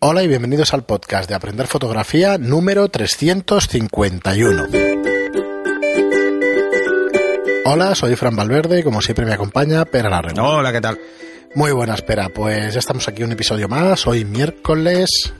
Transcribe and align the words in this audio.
Hola 0.00 0.22
y 0.22 0.28
bienvenidos 0.28 0.72
al 0.74 0.84
podcast 0.84 1.28
de 1.28 1.34
Aprender 1.34 1.66
Fotografía 1.66 2.38
número 2.38 2.88
351. 2.88 4.66
Hola, 7.64 7.96
soy 7.96 8.14
Fran 8.14 8.36
Valverde 8.36 8.78
y 8.78 8.82
como 8.84 9.02
siempre 9.02 9.26
me 9.26 9.32
acompaña 9.32 9.84
Pera 9.86 10.08
Larrego. 10.08 10.40
Hola, 10.40 10.70
¿qué 10.70 10.80
tal? 10.80 11.00
Muy 11.56 11.72
buena 11.72 11.94
espera, 11.94 12.28
pues 12.28 12.74
ya 12.74 12.78
estamos 12.78 13.08
aquí 13.08 13.24
un 13.24 13.32
episodio 13.32 13.66
más, 13.66 14.06
hoy 14.06 14.24
miércoles... 14.24 15.32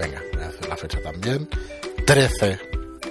Venga, 0.00 0.20
voy 0.34 0.42
a 0.42 0.48
hacer 0.48 0.68
la 0.68 0.76
fecha 0.76 1.00
también. 1.00 1.48
13 2.04 2.58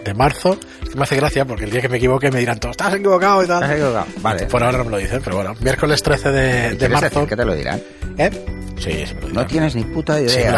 de 0.05 0.13
marzo. 0.13 0.57
Es 0.83 0.89
que 0.89 0.95
me 0.95 1.03
hace 1.03 1.15
gracia 1.17 1.43
porque 1.43 1.65
el 1.65 1.71
día 1.71 1.81
que 1.81 1.89
me 1.89 1.97
equivoque 1.97 2.31
me 2.31 2.39
dirán 2.39 2.59
todos, 2.59 2.71
estás 2.77 2.93
equivocado 2.93 3.43
y 3.43 3.47
tal. 3.47 3.61
Estás 3.63 3.77
equivocado. 3.77 4.05
Vale. 4.21 4.45
Por 4.45 4.63
ahora 4.63 4.77
no 4.77 4.85
me 4.85 4.91
lo 4.91 4.97
dicen, 4.97 5.21
pero 5.23 5.35
bueno, 5.37 5.53
miércoles 5.59 6.01
13 6.01 6.31
de, 6.31 6.41
de 6.69 6.77
¿Quieres 6.77 7.01
marzo. 7.01 7.27
que 7.27 7.35
te 7.35 7.43
lo 7.43 7.53
dirán? 7.55 7.81
¿Eh? 8.17 8.29
Sí, 8.77 8.91
sí 9.07 9.15
me 9.15 9.21
lo 9.21 9.29
No 9.29 9.45
tienes 9.45 9.73
ni 9.75 9.83
puta 9.83 10.17
Sí, 10.17 10.23
idea. 10.25 10.57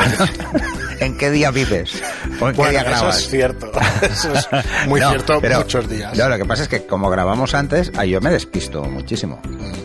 me 1.00 1.06
¿En 1.06 1.18
qué 1.18 1.30
día 1.30 1.52
vives? 1.52 2.02
¿O 2.42 2.50
en 2.50 2.56
qué 2.56 2.70
día 2.70 2.82
eso 2.82 2.90
grabas? 2.90 3.18
es 3.20 3.30
cierto. 3.30 3.72
Eso 4.02 4.34
es 4.34 4.48
muy 4.88 5.00
No, 5.00 5.10
cierto 5.10 5.40
pero- 5.40 5.60
muchos 5.60 5.88
días. 5.88 6.18
No, 6.18 6.28
lo 6.28 6.38
que 6.38 6.46
pasa 6.46 6.64
es 6.64 6.70
que 6.70 6.86
como 6.88 7.10
grabamos 7.12 7.54
antes, 7.54 7.92
ah, 7.96 8.06
yo 8.06 8.20
me 8.20 8.32
despisto 8.32 8.84
muchísimo. 8.84 9.40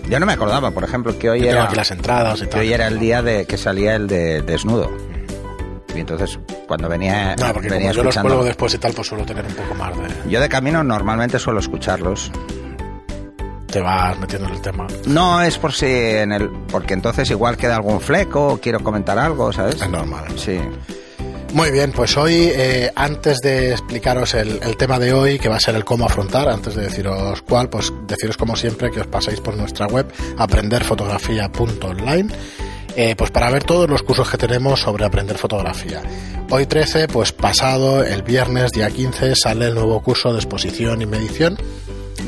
Yo 0.09 0.19
no 0.19 0.25
me 0.27 0.33
acordaba, 0.33 0.71
por 0.71 0.85
ejemplo, 0.85 1.19
que 1.19 1.29
hoy 1.31 1.39
Yo 1.41 1.45
tengo 1.47 1.59
era, 1.59 1.65
aquí 1.67 1.77
las 1.77 1.91
entradas 1.91 2.41
y 2.43 2.47
que 2.47 2.59
hoy 2.59 2.73
era 2.73 2.87
el 2.89 2.99
día 2.99 3.21
de 3.23 3.45
que 3.47 3.57
salía 3.59 3.95
el 3.95 4.07
de 4.09 4.41
desnudo. 4.43 4.91
Y 5.95 6.01
entonces, 6.01 6.39
cuando 6.67 6.89
venía, 6.89 7.37
No, 7.37 7.53
porque 7.53 7.69
venía 7.69 7.91
como 7.91 7.97
yo 7.99 8.05
los 8.05 8.17
cuelgo 8.19 8.45
después 8.45 8.75
y 8.75 8.79
tal, 8.79 8.93
pues 8.93 9.09
suelo 9.09 9.25
tener 9.25 9.45
un 9.45 9.55
poco 9.55 9.75
más 9.75 9.97
de... 9.97 10.31
Yo 10.31 10.41
de 10.41 10.49
camino 10.49 10.83
normalmente 10.83 11.39
suelo 11.39 11.61
escucharlos. 11.61 12.31
Te 13.67 13.81
vas 13.81 14.19
metiendo 14.19 14.49
en 14.49 14.55
el 14.55 14.61
tema. 14.61 14.87
No 15.07 15.43
es 15.43 15.59
por 15.59 15.73
si 15.73 15.87
en 15.87 16.33
el... 16.33 16.49
Porque 16.71 16.95
entonces 16.95 17.31
igual 17.31 17.57
queda 17.57 17.77
algún 17.77 18.01
fleco 18.01 18.49
o 18.49 18.59
quiero 18.59 18.81
comentar 18.81 19.19
algo, 19.19 19.53
¿sabes? 19.53 19.81
Es 19.81 19.89
normal. 19.89 20.25
Sí. 20.37 20.59
Muy 21.55 21.71
bien, 21.71 21.93
pues 21.93 22.17
hoy, 22.17 22.51
eh, 22.55 22.91
antes 22.97 23.39
de 23.41 23.73
explicaros 23.73 24.33
el, 24.33 24.59
el 24.63 24.77
tema 24.79 24.99
de 24.99 25.13
hoy, 25.13 25.39
que 25.39 25.51
va 25.51 25.57
a 25.57 25.61
ser 25.61 25.75
el 25.75 25.85
cómo 25.85 26.07
afrontar, 26.07 26.49
antes 26.49 26.75
de 26.75 26.85
deciros 26.85 27.43
cuál, 27.43 27.69
pues 27.69 27.93
deciros 28.07 28.39
como 28.39 28.57
siempre 28.57 28.91
que 28.91 29.01
os 29.01 29.07
paséis 29.07 29.39
por 29.41 29.55
nuestra 29.57 29.87
web 29.87 30.11
aprenderfotografía.online 30.39 32.31
eh, 32.97 33.15
pues 33.17 33.31
para 33.31 33.51
ver 33.51 33.65
todos 33.65 33.89
los 33.89 34.03
cursos 34.03 34.29
que 34.31 34.37
tenemos 34.39 34.81
sobre 34.81 35.05
aprender 35.05 35.39
fotografía. 35.39 36.03
Hoy 36.51 36.67
13, 36.67 37.09
pues 37.09 37.33
pasado, 37.33 38.05
el 38.05 38.23
viernes, 38.23 38.73
día 38.73 38.91
15, 38.91 39.35
sale 39.37 39.69
el 39.69 39.75
nuevo 39.75 40.03
curso 40.03 40.33
de 40.33 40.39
exposición 40.39 41.01
y 41.03 41.07
medición. 41.07 41.57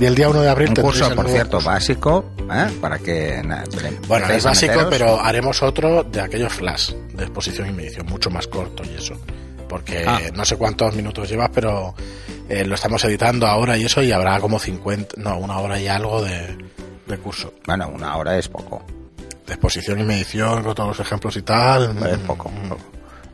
Y 0.01 0.06
el 0.06 0.15
día 0.17 0.29
1 0.29 0.41
de 0.43 0.48
abril 0.48 0.71
Un 0.71 0.75
curso, 0.77 1.15
por 1.15 1.29
cierto, 1.29 1.59
curso. 1.59 1.69
básico, 1.71 2.25
¿eh? 2.53 2.67
para 2.81 2.98
que... 2.98 3.41
na- 3.45 3.62
Bueno, 4.09 4.27
es 4.29 4.43
básico, 4.43 4.73
meteros. 4.73 4.91
pero 4.91 5.21
haremos 5.21 5.62
otro 5.62 6.03
de 6.03 6.21
aquellos 6.21 6.53
flash 6.53 6.91
de 7.12 7.23
exposición 7.25 7.69
y 7.69 7.73
medición, 7.73 8.06
mucho 8.06 8.28
más 8.31 8.49
corto 8.49 8.83
y 8.84 8.97
eso. 8.97 9.15
Porque 9.69 10.05
Ah. 10.06 10.19
no 10.34 10.45
sé 10.45 10.56
cuántos 10.56 10.95
minutos 10.97 11.28
llevas, 11.28 11.51
pero 11.55 11.95
eh, 12.49 12.65
lo 12.65 12.75
estamos 12.75 13.05
editando 13.05 13.47
ahora 13.47 13.77
y 13.77 13.84
eso, 13.84 14.03
y 14.03 14.11
habrá 14.11 14.41
como 14.41 14.59
50, 14.59 15.15
no, 15.19 15.39
una 15.39 15.59
hora 15.61 15.81
y 15.81 15.87
algo 15.87 16.23
de, 16.23 16.56
de 17.06 17.19
curso. 17.19 17.55
Bueno, 17.67 17.89
una 17.89 18.17
hora 18.17 18.37
es 18.37 18.49
poco. 18.49 18.84
De 19.47 19.53
exposición 19.55 20.00
y 20.00 20.05
medición, 20.05 20.62
con 20.62 20.75
todos 20.75 20.97
los 20.97 21.06
ejemplos 21.06 21.37
y 21.37 21.42
tal. 21.42 21.97
Es 22.06 22.19
poco. 22.19 22.50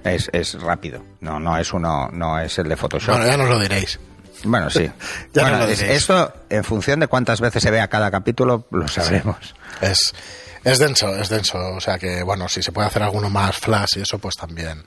Es, 0.03 0.29
es 0.33 0.61
rápido. 0.61 1.03
No, 1.21 1.39
no 1.39 1.57
es 1.57 1.73
uno, 1.73 2.09
no 2.13 2.39
es 2.39 2.59
el 2.59 2.69
de 2.69 2.77
Photoshop. 2.77 3.15
Bueno, 3.17 3.31
ya 3.31 3.37
nos 3.37 3.49
lo 3.49 3.61
diréis. 3.61 3.99
Bueno, 4.45 4.71
sí. 4.71 4.91
Ya 5.33 5.43
Bueno, 5.43 5.59
nos 5.59 5.69
lo 5.69 5.75
diréis. 5.77 6.03
esto, 6.03 6.33
en 6.49 6.65
función 6.65 7.01
de 7.01 7.07
cuántas 7.07 7.41
veces 7.41 7.63
se 7.63 7.71
vea 7.71 7.89
cada 7.89 8.11
capítulo, 8.11 8.67
lo 8.71 8.89
sabremos. 8.89 9.55
Es, 9.81 10.13
es 10.65 10.79
denso, 10.79 11.15
es 11.17 11.29
denso. 11.29 11.59
O 11.77 11.81
sea 11.81 11.99
que, 11.99 12.23
bueno, 12.23 12.49
si 12.49 12.63
se 12.63 12.73
puede 12.73 12.89
hacer 12.89 13.03
alguno 13.03 13.31
más 13.31 13.57
flash 13.59 13.99
y 13.99 14.01
eso, 14.01 14.19
pues 14.19 14.37
también. 14.37 14.83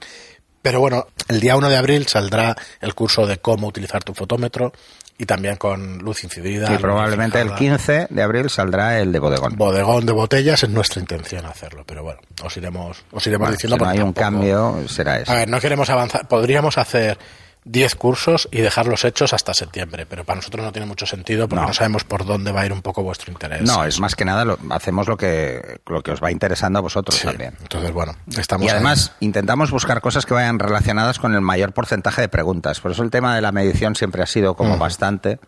Pero 0.64 0.80
bueno, 0.80 1.08
el 1.28 1.40
día 1.40 1.56
1 1.58 1.68
de 1.68 1.76
abril 1.76 2.06
saldrá 2.06 2.56
el 2.80 2.94
curso 2.94 3.26
de 3.26 3.36
cómo 3.36 3.66
utilizar 3.66 4.02
tu 4.02 4.14
fotómetro 4.14 4.72
y 5.18 5.26
también 5.26 5.56
con 5.56 5.98
luz 5.98 6.24
incidida. 6.24 6.72
Y 6.72 6.78
probablemente 6.78 7.38
el 7.38 7.48
fijada. 7.48 7.58
15 7.58 8.06
de 8.08 8.22
abril 8.22 8.48
saldrá 8.48 8.98
el 8.98 9.12
de 9.12 9.18
bodegón. 9.18 9.56
bodegón 9.56 10.06
de 10.06 10.12
botellas 10.12 10.62
es 10.62 10.70
nuestra 10.70 11.00
intención 11.00 11.44
hacerlo, 11.44 11.84
pero 11.86 12.02
bueno, 12.02 12.20
os 12.42 12.56
iremos, 12.56 13.04
os 13.12 13.26
iremos 13.26 13.40
Bueno, 13.44 13.52
diciendo 13.52 13.76
si 13.76 13.82
no 13.82 13.88
hay 13.90 14.00
un 14.00 14.14
cambio, 14.14 14.88
será 14.88 15.18
eso. 15.18 15.32
A 15.32 15.34
ver, 15.34 15.50
no 15.50 15.60
queremos 15.60 15.90
avanzar, 15.90 16.26
podríamos 16.28 16.78
hacer 16.78 17.18
10 17.66 17.94
cursos 17.94 18.46
y 18.52 18.60
dejarlos 18.60 19.04
hechos 19.04 19.32
hasta 19.32 19.54
septiembre, 19.54 20.04
pero 20.04 20.24
para 20.24 20.36
nosotros 20.36 20.64
no 20.64 20.70
tiene 20.72 20.84
mucho 20.86 21.06
sentido 21.06 21.48
porque 21.48 21.62
no, 21.62 21.68
No. 21.68 21.74
sabemos 21.74 22.04
por 22.04 22.26
dónde 22.26 22.52
va 22.52 22.60
a 22.60 22.66
ir 22.66 22.72
un 22.72 22.82
poco 22.82 23.02
vuestro 23.02 23.32
interés. 23.32 23.62
No, 23.62 23.84
es 23.84 23.98
más 24.00 24.14
que 24.14 24.24
nada, 24.26 24.44
lo- 24.44 24.58
hacemos 24.70 25.08
lo 25.08 25.16
que, 25.16 25.80
lo 25.86 26.02
que 26.02 26.10
os 26.12 26.22
va 26.22 26.30
interesando 26.30 26.78
a 26.78 26.82
vosotros 26.82 27.16
Sí, 27.18 27.26
también. 27.26 27.54
Entonces, 27.62 27.90
bueno, 27.92 28.14
estamos 28.36 28.66
Y 28.66 28.68
ahí. 28.68 28.74
además 28.74 29.12
intentamos 29.20 29.70
buscar 29.70 30.00
cosas 30.02 30.26
que 30.26 30.34
vayan 30.34 30.58
relacionadas 30.58 31.18
con 31.18 31.34
el 31.34 31.40
mayor 31.40 31.72
porcentaje 31.72 32.20
de 32.20 32.28
preguntas. 32.28 32.80
Por 32.80 32.90
eso 32.90 33.02
el 33.02 33.10
tema 33.10 33.34
de 33.34 33.40
la 33.40 33.50
medición 33.50 33.96
siempre 33.96 34.22
ha 34.22 34.26
sido 34.26 34.54
como 34.54 34.76
bastante. 34.76 35.38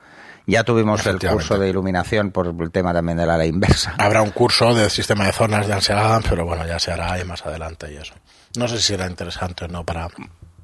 Ya 0.47 0.63
tuvimos 0.65 1.05
el 1.07 1.19
curso 1.19 1.59
de 1.59 1.69
iluminación 1.69 2.31
por 2.31 2.55
el 2.61 2.71
tema 2.71 2.95
también 2.95 3.19
de 3.19 3.27
la 3.27 3.37
ley 3.37 3.49
inversa. 3.51 3.95
Habrá 3.99 4.23
un 4.23 4.31
curso 4.31 4.73
de 4.75 4.89
sistema 4.91 5.27
de 5.27 5.33
zonas 5.33 5.67
de 5.67 5.73
Ansel 5.75 5.99
Adams, 5.99 6.27
pero 6.31 6.47
bueno, 6.47 6.65
ya 6.67 6.79
se 6.79 6.93
hará 6.93 7.13
ahí 7.13 7.25
más 7.25 7.45
adelante 7.45 7.93
y 7.93 7.97
eso. 7.97 8.15
No 8.57 8.69
sé 8.69 8.77
si 8.79 8.85
será 8.85 9.07
interesante 9.07 9.65
o 9.65 9.69
no 9.69 9.85
para... 9.85 10.09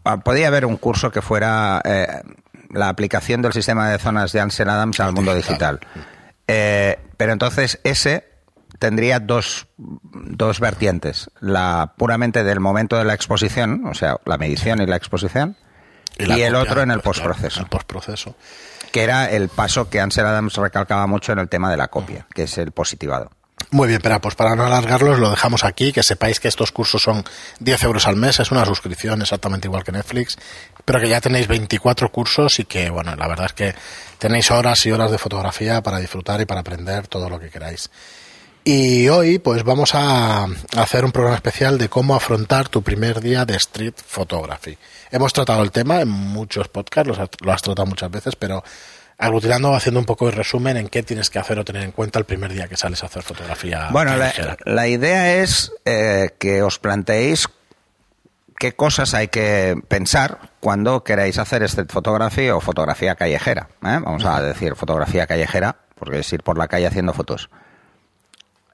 Ah, 0.05 0.19
Podría 0.19 0.49
haber 0.49 0.67
un 0.67 0.77
curso 0.77 1.11
que 1.11 1.23
fuera 1.23 1.81
eh, 1.85 2.23
la 2.71 2.89
aplicación 2.89 3.43
del 3.43 3.53
sistema 3.53 3.89
de 3.91 3.99
zonas 3.99 4.33
de 4.33 4.41
Ansel 4.41 4.69
Adams 4.69 5.01
al 5.01 5.13
mundo 5.13 5.35
digital. 5.35 5.81
Eh, 6.49 6.99
pero 7.17 7.33
entonces 7.33 7.81
ese 7.85 8.29
tendría 8.79 9.21
dos, 9.21 9.69
dos 9.77 10.59
vertientes. 10.59 11.31
La 11.41 11.95
puramente 11.97 12.43
del 12.43 12.61
momento 12.61 12.97
de 12.97 13.05
la 13.05 13.15
exposición, 13.15 13.87
o 13.87 13.95
sea, 13.95 14.17
la 14.25 14.39
medición 14.39 14.81
y 14.83 14.87
la 14.87 14.97
exposición, 14.97 15.57
y, 16.19 16.27
la 16.27 16.37
el 16.37 16.55
otro 16.55 16.83
en 16.83 16.91
el 16.91 17.01
pues, 17.01 17.21
postproceso. 17.21 17.61
el 17.61 17.67
postproceso. 17.67 18.37
que 18.91 19.03
era 19.03 19.31
el 19.31 19.49
paso 19.49 19.89
que 19.89 20.01
Ansel 20.01 20.27
Adams 20.27 20.57
recalcaba 20.57 21.07
mucho 21.07 21.33
en 21.33 21.39
el 21.39 21.49
tema 21.49 21.71
de 21.71 21.77
la 21.77 21.89
copia, 21.89 22.27
que 22.35 22.45
es 22.45 22.59
el 22.59 22.73
positivado. 22.73 23.31
Muy 23.72 23.88
bien, 23.88 24.00
pero 24.03 24.21
pues 24.21 24.34
para 24.34 24.55
no 24.55 24.66
alargarlos 24.66 25.19
lo 25.19 25.31
dejamos 25.31 25.65
aquí, 25.65 25.93
que 25.93 26.03
sepáis 26.03 26.41
que 26.41 26.49
estos 26.49 26.72
cursos 26.72 27.00
son 27.00 27.25
10 27.60 27.84
euros 27.84 28.06
al 28.06 28.16
mes, 28.16 28.38
es 28.38 28.50
una 28.50 28.66
suscripción 28.66 29.22
exactamente 29.22 29.66
igual 29.66 29.83
que 29.83 29.93
Netflix, 29.93 30.37
pero 30.84 31.00
que 31.00 31.09
ya 31.09 31.22
tenéis 31.22 31.49
24 31.49 32.12
cursos 32.12 32.59
y 32.59 32.66
que, 32.66 32.91
bueno, 32.91 33.16
la 33.16 33.27
verdad 33.27 33.47
es 33.47 33.53
que 33.55 33.75
tenéis 34.19 34.50
horas 34.50 34.84
y 34.84 34.93
horas 34.93 35.11
de 35.11 35.16
fotografía 35.16 35.82
para 35.82 36.00
disfrutar 36.00 36.43
y 36.43 36.44
para 36.44 36.61
aprender 36.61 37.09
todo 37.09 37.31
lo 37.31 37.41
que 37.41 37.49
queráis. 37.49 37.91
Y 38.62 39.09
hoy 39.09 39.38
pues 39.38 39.65
vamos 39.65 39.94
a 39.94 40.49
hacer 40.77 41.06
un 41.06 41.11
programa 41.11 41.37
especial 41.37 41.78
de 41.78 41.88
cómo 41.88 42.15
afrontar 42.15 42.69
tu 42.69 42.82
primer 42.82 43.22
día 43.22 43.47
de 43.47 43.56
street 43.56 43.94
photography. 44.06 44.77
Hemos 45.11 45.32
tratado 45.32 45.62
el 45.62 45.71
tema 45.71 46.03
en 46.03 46.11
muchos 46.11 46.69
podcasts, 46.69 47.11
lo 47.41 47.53
has 47.53 47.62
tratado 47.62 47.87
muchas 47.87 48.11
veces, 48.11 48.37
pero 48.37 48.62
aglutinando, 49.22 49.72
haciendo 49.75 50.00
un 50.00 50.06
poco 50.06 50.27
de 50.27 50.33
resumen 50.33 50.77
en 50.77 50.88
qué 50.88 51.05
tienes 51.05 51.31
que 51.31 51.38
hacer 51.38 51.56
o 51.59 51.65
tener 51.65 51.84
en 51.84 51.93
cuenta 51.93 52.19
el 52.19 52.25
primer 52.25 52.53
día 52.53 52.66
que 52.66 52.77
sales 52.77 53.05
a 53.05 53.06
hacer 53.06 53.22
fotografía. 53.22 53.88
Bueno, 53.93 54.15
la, 54.65 54.88
idea 54.88 55.37
es 55.37 55.72
eh, 55.84 56.31
que 56.41 56.62
os 56.62 56.81
planteéis 56.81 57.49
qué 58.59 58.75
cosas 58.75 59.15
hay 59.15 59.28
que 59.28 59.81
pensar 59.87 60.50
cuando 60.59 61.05
queráis 61.05 61.38
hacer 61.38 61.62
street 61.62 61.91
photography 61.91 62.50
o 62.50 62.61
fotografía 62.61 63.15
callejera. 63.15 63.69
¿eh? 63.84 64.00
Vamos 64.03 64.25
a 64.25 64.43
decir 64.43 64.75
fotografía 64.75 65.28
callejera, 65.28 65.77
porque 65.94 66.19
es 66.19 66.32
ir 66.32 66.43
por 66.43 66.59
la 66.59 66.66
calle 66.66 66.88
haciendo 66.88 67.12
fotos. 67.12 67.49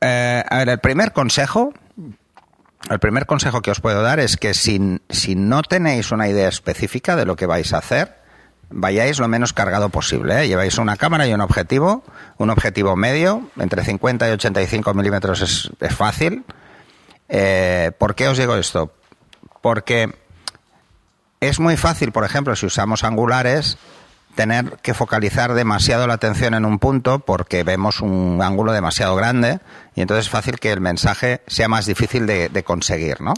Eh, 0.00 0.42
a 0.48 0.58
ver, 0.58 0.70
el 0.70 0.78
primer 0.78 1.12
consejo, 1.12 1.74
el 2.88 2.98
primer 3.00 3.26
consejo 3.26 3.60
que 3.60 3.70
os 3.70 3.80
puedo 3.82 4.00
dar 4.00 4.18
es 4.18 4.38
que 4.38 4.54
si, 4.54 4.98
si 5.10 5.34
no 5.34 5.60
tenéis 5.62 6.10
una 6.10 6.26
idea 6.26 6.48
específica 6.48 7.16
de 7.16 7.26
lo 7.26 7.36
que 7.36 7.44
vais 7.44 7.74
a 7.74 7.78
hacer, 7.78 8.16
vayáis 8.70 9.18
lo 9.18 9.28
menos 9.28 9.52
cargado 9.52 9.88
posible. 9.88 10.42
¿eh? 10.42 10.48
Lleváis 10.48 10.78
una 10.78 10.96
cámara 10.96 11.26
y 11.26 11.32
un 11.32 11.40
objetivo, 11.40 12.02
un 12.36 12.50
objetivo 12.50 12.96
medio, 12.96 13.48
entre 13.58 13.84
50 13.84 14.28
y 14.28 14.32
85 14.32 14.94
milímetros 14.94 15.40
es, 15.40 15.70
es 15.80 15.94
fácil. 15.94 16.44
Eh, 17.28 17.92
¿Por 17.98 18.14
qué 18.14 18.28
os 18.28 18.38
digo 18.38 18.56
esto? 18.56 18.92
Porque 19.60 20.14
es 21.40 21.60
muy 21.60 21.76
fácil, 21.76 22.12
por 22.12 22.24
ejemplo, 22.24 22.56
si 22.56 22.66
usamos 22.66 23.04
angulares, 23.04 23.78
tener 24.34 24.78
que 24.82 24.94
focalizar 24.94 25.54
demasiado 25.54 26.06
la 26.06 26.14
atención 26.14 26.54
en 26.54 26.64
un 26.64 26.78
punto 26.78 27.18
porque 27.20 27.64
vemos 27.64 28.00
un 28.00 28.40
ángulo 28.40 28.72
demasiado 28.72 29.16
grande 29.16 29.60
y 29.94 30.00
entonces 30.00 30.26
es 30.26 30.30
fácil 30.30 30.60
que 30.60 30.70
el 30.70 30.80
mensaje 30.80 31.42
sea 31.48 31.68
más 31.68 31.86
difícil 31.86 32.26
de, 32.26 32.48
de 32.48 32.62
conseguir, 32.62 33.20
¿no? 33.20 33.34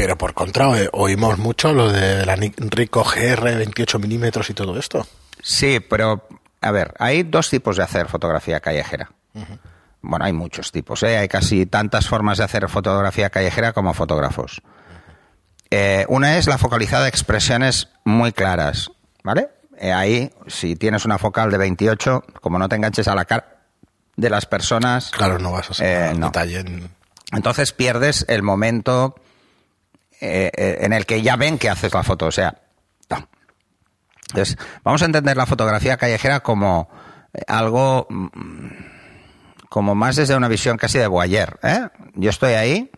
Pero 0.00 0.16
por 0.16 0.32
contra, 0.32 0.68
oímos 0.92 1.38
mucho 1.38 1.72
lo 1.72 1.90
de 1.90 2.24
la 2.24 2.36
Ricoh 2.36 3.02
GR 3.02 3.56
28 3.56 3.98
milímetros 3.98 4.48
y 4.48 4.54
todo 4.54 4.78
esto. 4.78 5.04
Sí, 5.42 5.80
pero 5.80 6.28
a 6.60 6.70
ver, 6.70 6.94
hay 7.00 7.24
dos 7.24 7.50
tipos 7.50 7.76
de 7.76 7.82
hacer 7.82 8.06
fotografía 8.06 8.60
callejera. 8.60 9.10
Bueno, 10.00 10.24
hay 10.24 10.32
muchos 10.32 10.70
tipos, 10.70 11.02
¿eh? 11.02 11.18
hay 11.18 11.26
casi 11.26 11.66
tantas 11.66 12.06
formas 12.06 12.38
de 12.38 12.44
hacer 12.44 12.68
fotografía 12.68 13.28
callejera 13.30 13.72
como 13.72 13.92
fotógrafos. 13.92 14.62
Eh, 15.68 16.06
una 16.08 16.38
es 16.38 16.46
la 16.46 16.58
focalizada 16.58 17.02
de 17.02 17.08
expresiones 17.08 17.88
muy 18.04 18.30
claras, 18.30 18.92
¿vale? 19.24 19.48
Eh, 19.80 19.92
ahí, 19.92 20.30
si 20.46 20.76
tienes 20.76 21.06
una 21.06 21.18
focal 21.18 21.50
de 21.50 21.58
28, 21.58 22.22
como 22.40 22.60
no 22.60 22.68
te 22.68 22.76
enganches 22.76 23.08
a 23.08 23.16
la 23.16 23.24
cara 23.24 23.62
de 24.16 24.30
las 24.30 24.46
personas, 24.46 25.10
Claro, 25.10 25.40
no 25.40 25.50
vas 25.50 25.72
a 25.72 25.74
sacar 25.74 26.12
Eh, 26.12 26.14
no. 26.16 26.26
detalle 26.26 26.60
en- 26.60 26.88
entonces 27.32 27.72
pierdes 27.72 28.24
el 28.28 28.44
momento 28.44 29.16
eh, 30.20 30.50
eh, 30.56 30.78
en 30.80 30.92
el 30.92 31.06
que 31.06 31.22
ya 31.22 31.36
ven 31.36 31.58
que 31.58 31.68
haces 31.68 31.92
la 31.94 32.02
foto. 32.02 32.26
O 32.26 32.32
sea. 32.32 32.54
Entonces, 34.30 34.58
vamos 34.84 35.02
a 35.02 35.06
entender 35.06 35.36
la 35.36 35.46
fotografía 35.46 35.96
callejera 35.96 36.40
como 36.40 36.88
eh, 37.32 37.40
algo 37.46 38.06
mm, 38.10 38.68
como 39.68 39.94
más 39.94 40.16
desde 40.16 40.36
una 40.36 40.48
visión 40.48 40.76
casi 40.76 40.98
de 40.98 41.06
voyeur. 41.06 41.58
¿eh? 41.62 41.88
Yo 42.14 42.30
estoy 42.30 42.52
ahí 42.54 42.90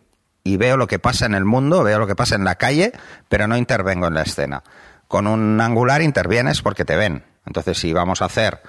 y 0.43 0.57
veo 0.57 0.77
lo 0.77 0.87
que 0.87 0.99
pasa 0.99 1.25
en 1.25 1.35
el 1.35 1.45
mundo, 1.45 1.83
veo 1.83 1.99
lo 1.99 2.07
que 2.07 2.15
pasa 2.15 2.35
en 2.35 2.43
la 2.43 2.55
calle, 2.55 2.91
pero 3.29 3.47
no 3.47 3.57
intervengo 3.57 4.07
en 4.07 4.13
la 4.13 4.23
escena. 4.23 4.63
Con 5.07 5.27
un 5.27 5.59
angular 5.61 6.01
intervienes 6.01 6.61
porque 6.61 6.85
te 6.85 6.95
ven. 6.95 7.23
Entonces, 7.45 7.77
si 7.77 7.93
vamos 7.93 8.21
a 8.21 8.25
hacer 8.25 8.61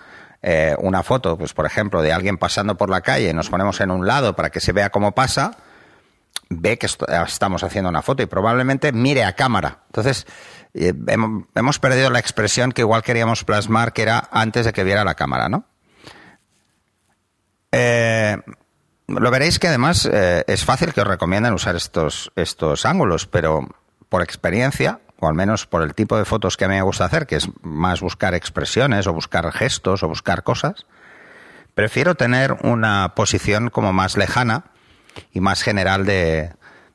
eh, 0.42 0.74
una 0.78 1.02
foto, 1.02 1.36
pues 1.36 1.54
por 1.54 1.66
ejemplo, 1.66 2.02
de 2.02 2.12
alguien 2.12 2.38
pasando 2.38 2.76
por 2.76 2.90
la 2.90 3.00
calle 3.00 3.32
nos 3.32 3.50
ponemos 3.50 3.80
en 3.80 3.90
un 3.90 4.06
lado 4.06 4.34
para 4.36 4.50
que 4.50 4.60
se 4.60 4.72
vea 4.72 4.90
cómo 4.90 5.12
pasa, 5.12 5.56
ve 6.60 6.78
que 6.78 6.86
est- 6.86 7.02
estamos 7.26 7.62
haciendo 7.64 7.88
una 7.90 8.02
foto 8.02 8.22
y 8.22 8.26
probablemente 8.26 8.92
mire 8.92 9.24
a 9.24 9.34
cámara. 9.34 9.78
Entonces, 9.86 10.26
eh, 10.74 10.92
hemos, 11.54 11.78
perdido 11.78 12.10
la 12.10 12.18
expresión 12.18 12.72
que 12.72 12.82
igual 12.82 13.02
queríamos 13.02 13.44
plasmar, 13.44 13.92
que 13.92 14.02
era 14.02 14.28
antes 14.30 14.64
de 14.66 14.72
que 14.72 14.84
viera 14.84 15.04
la 15.04 15.14
cámara, 15.14 15.48
¿no? 15.48 15.64
Eh, 17.72 18.36
lo 19.08 19.30
veréis 19.30 19.58
que 19.58 19.68
además 19.68 20.08
eh, 20.10 20.44
es 20.46 20.64
fácil 20.64 20.92
que 20.92 21.00
os 21.00 21.06
recomienden 21.06 21.54
usar 21.54 21.76
estos, 21.76 22.30
estos 22.36 22.84
ángulos, 22.86 23.26
pero 23.26 23.68
por 24.08 24.22
experiencia, 24.22 25.00
o 25.20 25.28
al 25.28 25.34
menos 25.34 25.66
por 25.66 25.82
el 25.82 25.94
tipo 25.94 26.16
de 26.18 26.24
fotos 26.24 26.56
que 26.56 26.64
a 26.64 26.68
mí 26.68 26.74
me 26.74 26.82
gusta 26.82 27.04
hacer, 27.04 27.26
que 27.26 27.36
es 27.36 27.48
más 27.62 28.00
buscar 28.00 28.34
expresiones 28.34 29.06
o 29.06 29.12
buscar 29.12 29.50
gestos 29.52 30.02
o 30.02 30.08
buscar 30.08 30.42
cosas, 30.42 30.86
prefiero 31.74 32.14
tener 32.14 32.52
una 32.62 33.14
posición 33.14 33.70
como 33.70 33.92
más 33.92 34.16
lejana 34.16 34.64
y 35.32 35.40
más 35.40 35.62
general 35.62 36.04
de, 36.06 36.52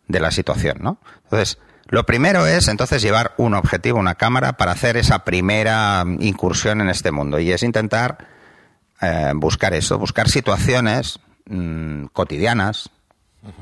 de 0.08 0.20
la 0.20 0.32
situación, 0.32 0.78
¿no? 0.82 1.00
Entonces, 1.24 1.60
lo 1.90 2.06
primero 2.06 2.46
es 2.46 2.68
entonces 2.68 3.02
llevar 3.02 3.34
un 3.38 3.54
objetivo, 3.54 4.00
una 4.00 4.16
cámara, 4.16 4.54
para 4.54 4.74
hacer 4.74 4.98
esa 4.98 5.24
primera 5.24 6.04
incursión 6.20 6.82
en 6.82 6.90
este 6.90 7.12
mundo. 7.12 7.40
Y 7.40 7.52
es 7.52 7.64
intentar 7.64 8.28
eh, 9.02 9.32
buscar 9.36 9.74
eso, 9.74 9.98
buscar 9.98 10.28
situaciones 10.28 11.20
mm, 11.46 12.06
cotidianas, 12.08 12.90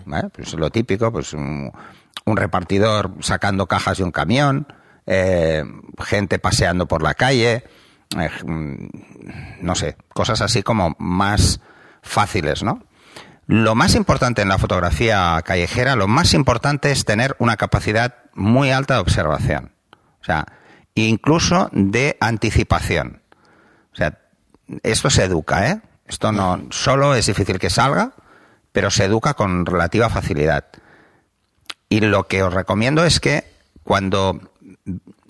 ¿vale? 0.06 0.30
Pues 0.30 0.54
lo 0.54 0.72
típico, 0.72 1.12
pues 1.12 1.34
un, 1.34 1.72
un 2.26 2.38
repartidor 2.38 3.12
sacando 3.20 3.68
cajas 3.68 4.00
de 4.00 4.04
un 4.04 4.12
camión, 4.12 4.68
eh, 5.06 5.64
gente 6.04 6.40
paseando 6.40 6.88
por 6.88 7.04
la 7.04 7.14
calle, 7.14 7.64
eh, 8.18 8.30
mm, 8.44 8.88
no 9.62 9.76
sé, 9.76 9.98
cosas 10.14 10.42
así 10.42 10.64
como 10.64 10.96
más 10.98 11.60
fáciles, 12.02 12.64
¿no? 12.64 12.84
Lo 13.48 13.76
más 13.76 13.96
importante 13.96 14.42
en 14.42 14.50
la 14.50 14.58
fotografía 14.58 15.40
callejera, 15.46 15.96
lo 15.96 16.08
más 16.08 16.34
importante 16.34 16.92
es 16.92 17.06
tener 17.06 17.36
una 17.40 17.58
capacidad 17.58 18.16
muy 18.34 18.72
alta 18.72 18.96
de 18.96 19.02
observación. 19.02 19.72
O 20.22 20.26
sea, 20.26 20.46
incluso 20.96 21.70
de 21.72 22.18
anticipación. 22.20 23.22
O 23.94 23.96
sea, 23.96 24.18
esto 24.82 25.10
se 25.10 25.26
educa, 25.26 25.70
¿eh? 25.70 25.82
Esto 26.08 26.32
no 26.32 26.68
solo 26.72 27.16
es 27.16 27.28
difícil 27.28 27.60
que 27.60 27.70
salga, 27.70 28.14
pero 28.72 28.90
se 28.90 29.06
educa 29.06 29.36
con 29.36 29.66
relativa 29.66 30.10
facilidad. 30.10 30.66
Y 31.88 32.00
lo 32.00 32.28
que 32.28 32.44
os 32.44 32.54
recomiendo 32.54 33.06
es 33.06 33.20
que 33.20 33.44
cuando 33.84 34.40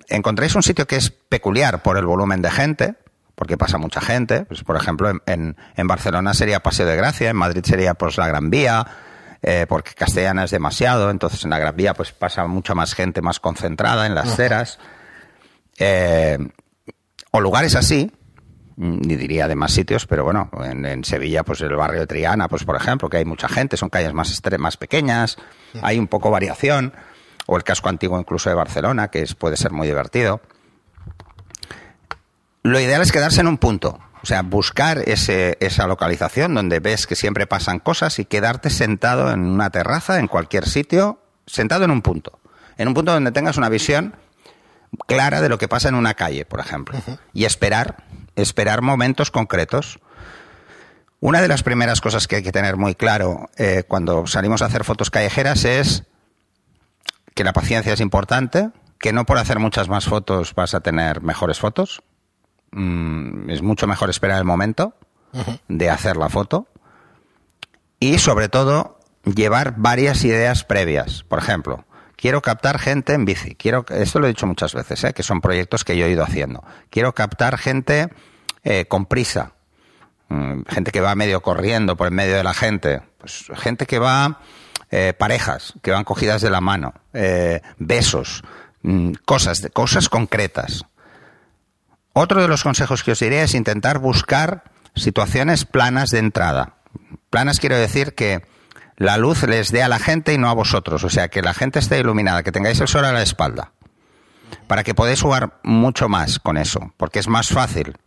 encontréis 0.07 0.55
un 0.55 0.63
sitio 0.63 0.87
que 0.87 0.95
es 0.95 1.11
peculiar 1.11 1.81
por 1.83 1.97
el 1.97 2.05
volumen 2.05 2.41
de 2.41 2.51
gente, 2.51 2.95
porque 3.35 3.57
pasa 3.57 3.77
mucha 3.77 4.01
gente, 4.01 4.45
pues 4.45 4.63
por 4.63 4.77
ejemplo 4.77 5.09
en, 5.09 5.21
en, 5.25 5.57
en 5.75 5.87
Barcelona 5.87 6.33
sería 6.33 6.61
Paseo 6.61 6.85
de 6.85 6.95
Gracia, 6.95 7.29
en 7.29 7.35
Madrid 7.35 7.63
sería 7.63 7.93
pues 7.93 8.17
la 8.17 8.27
Gran 8.27 8.49
Vía, 8.49 8.85
eh, 9.41 9.65
porque 9.67 9.93
Castellana 9.93 10.45
es 10.45 10.51
demasiado, 10.51 11.09
entonces 11.11 11.43
en 11.43 11.49
la 11.49 11.59
Gran 11.59 11.75
Vía 11.75 11.93
pues 11.93 12.11
pasa 12.11 12.47
mucha 12.47 12.73
más 12.73 12.93
gente 12.93 13.21
más 13.21 13.39
concentrada 13.39 14.05
en 14.05 14.15
las 14.15 14.35
ceras, 14.35 14.79
eh, 15.77 16.37
o 17.31 17.41
lugares 17.41 17.75
así, 17.75 18.11
ni 18.77 19.15
diría 19.15 19.47
de 19.47 19.55
más 19.55 19.71
sitios, 19.71 20.05
pero 20.05 20.23
bueno, 20.23 20.49
en, 20.63 20.85
en, 20.85 21.03
Sevilla, 21.03 21.43
pues 21.43 21.61
el 21.61 21.75
barrio 21.75 22.01
de 22.01 22.07
Triana, 22.07 22.47
pues 22.47 22.63
por 22.63 22.75
ejemplo, 22.75 23.09
que 23.09 23.17
hay 23.17 23.25
mucha 23.25 23.47
gente, 23.47 23.77
son 23.77 23.89
calles 23.89 24.13
más, 24.13 24.41
más 24.57 24.77
pequeñas, 24.77 25.37
hay 25.81 25.99
un 25.99 26.07
poco 26.07 26.31
variación, 26.31 26.93
o 27.45 27.57
el 27.57 27.63
casco 27.63 27.89
antiguo 27.89 28.19
incluso 28.19 28.49
de 28.49 28.55
Barcelona, 28.55 29.09
que 29.09 29.21
es, 29.21 29.35
puede 29.35 29.57
ser 29.57 29.71
muy 29.71 29.87
divertido. 29.87 30.41
Lo 32.65 32.79
ideal 32.79 33.03
es 33.03 33.11
quedarse 33.11 33.41
en 33.41 33.47
un 33.47 33.59
punto, 33.59 33.99
o 34.23 34.25
sea, 34.25 34.41
buscar 34.41 35.03
ese, 35.05 35.55
esa 35.59 35.85
localización 35.85 36.55
donde 36.55 36.79
ves 36.79 37.05
que 37.05 37.15
siempre 37.15 37.45
pasan 37.45 37.77
cosas 37.77 38.17
y 38.17 38.25
quedarte 38.25 38.71
sentado 38.71 39.31
en 39.31 39.41
una 39.45 39.69
terraza, 39.69 40.17
en 40.17 40.27
cualquier 40.27 40.67
sitio, 40.67 41.19
sentado 41.45 41.85
en 41.85 41.91
un 41.91 42.01
punto, 42.01 42.39
en 42.77 42.87
un 42.87 42.95
punto 42.95 43.13
donde 43.13 43.31
tengas 43.31 43.57
una 43.57 43.69
visión 43.69 44.15
clara 45.05 45.41
de 45.41 45.49
lo 45.49 45.59
que 45.59 45.67
pasa 45.67 45.89
en 45.89 45.93
una 45.93 46.15
calle, 46.15 46.43
por 46.43 46.59
ejemplo, 46.59 46.97
uh 46.97 47.01
-huh. 47.01 47.19
y 47.33 47.45
esperar 47.45 47.97
esperar 48.35 48.81
momentos 48.81 49.29
concretos. 49.29 49.99
Una 51.19 51.43
de 51.43 51.47
las 51.47 51.61
primeras 51.61 52.01
cosas 52.01 52.27
que 52.27 52.37
hay 52.37 52.43
que 52.43 52.51
tener 52.51 52.77
muy 52.77 52.95
claro 52.95 53.47
eh, 53.57 53.83
cuando 53.87 54.25
salimos 54.25 54.63
a 54.63 54.65
hacer 54.65 54.83
fotos 54.83 55.11
callejeras 55.11 55.65
es 55.65 56.05
que 57.35 57.43
la 57.43 57.53
paciencia 57.53 57.93
es 57.93 58.01
importante, 58.01 58.71
que 58.97 59.13
no 59.13 59.27
por 59.27 59.37
hacer 59.37 59.59
muchas 59.59 59.87
más 59.87 60.05
fotos 60.05 60.55
vas 60.55 60.73
a 60.73 60.79
tener 60.79 61.21
mejores 61.21 61.59
fotos. 61.59 62.01
Mm, 62.75 63.49
es 63.49 63.61
mucho 63.61 63.87
mejor 63.87 64.09
esperar 64.09 64.37
el 64.37 64.45
momento 64.45 64.93
uh 65.31 65.39
-huh. 65.39 65.59
de 65.67 65.89
hacer 65.89 66.17
la 66.17 66.29
foto. 66.29 66.67
Y 67.99 68.19
sobre 68.19 68.49
todo, 68.49 68.99
llevar 69.23 69.75
varias 69.77 70.23
ideas 70.23 70.65
previas. 70.65 71.23
Por 71.23 71.39
ejemplo, 71.39 71.85
quiero 72.15 72.41
captar 72.41 72.77
gente 72.77 73.13
en 73.13 73.25
bici. 73.25 73.55
Quiero, 73.55 73.85
esto 73.89 74.19
lo 74.19 74.27
he 74.27 74.29
dicho 74.29 74.45
muchas 74.45 74.73
veces, 74.73 75.03
¿eh? 75.05 75.13
que 75.13 75.23
son 75.23 75.41
proyectos 75.41 75.83
que 75.83 75.97
yo 75.97 76.05
he 76.05 76.11
ido 76.11 76.23
haciendo. 76.23 76.63
Quiero 76.89 77.15
captar 77.15 77.57
gente 77.57 78.09
eh, 78.63 78.85
con 78.87 79.05
prisa, 79.05 79.53
mm, 80.27 80.63
gente 80.67 80.91
que 80.91 81.01
va 81.01 81.15
medio 81.15 81.41
corriendo 81.41 81.95
por 81.95 82.07
el 82.07 82.13
medio 82.13 82.35
de 82.35 82.43
la 82.43 82.53
gente, 82.53 83.01
pues 83.17 83.45
gente 83.55 83.85
que 83.85 83.99
va 83.99 84.41
eh, 84.91 85.13
parejas 85.17 85.73
que 85.81 85.91
van 85.91 86.03
cogidas 86.03 86.41
de 86.41 86.49
la 86.49 86.61
mano, 86.61 86.93
eh, 87.13 87.61
besos, 87.77 88.43
mm, 88.83 89.13
cosas, 89.25 89.67
cosas 89.73 90.09
concretas. 90.09 90.85
Otro 92.17 92.41
de 92.41 92.47
los 92.47 92.63
consejos 92.63 93.03
que 93.03 93.11
os 93.11 93.19
diré 93.19 93.41
es 93.41 93.55
intentar 93.55 93.99
buscar 93.99 94.63
situaciones 94.95 95.65
planas 95.65 96.11
de 96.11 96.19
entrada. 96.19 96.77
Planas 97.29 97.59
quiero 97.59 97.75
decir 97.75 98.15
que 98.15 98.41
la 98.95 99.17
luz 99.17 99.43
les 99.43 99.69
dé 99.73 99.83
a 99.83 99.89
la 99.89 99.99
gente 99.99 100.31
y 100.31 100.37
no 100.37 100.47
a 100.47 100.53
vosotros. 100.53 101.03
O 101.03 101.09
sea, 101.09 101.27
que 101.27 101.41
la 101.41 101.53
gente 101.53 101.79
esté 101.79 101.99
iluminada, 101.99 102.41
que 102.41 102.53
tengáis 102.53 102.79
el 102.79 102.87
sol 102.87 103.03
a 103.03 103.11
la 103.11 103.21
espalda. 103.21 103.73
Para 104.65 104.85
que 104.85 104.95
podáis 104.95 105.21
jugar 105.21 105.59
mucho 105.63 106.07
más 106.07 106.39
con 106.39 106.55
eso, 106.55 106.93
porque 106.95 107.19
es 107.19 107.27
más 107.27 107.49
fácil. 107.49 107.97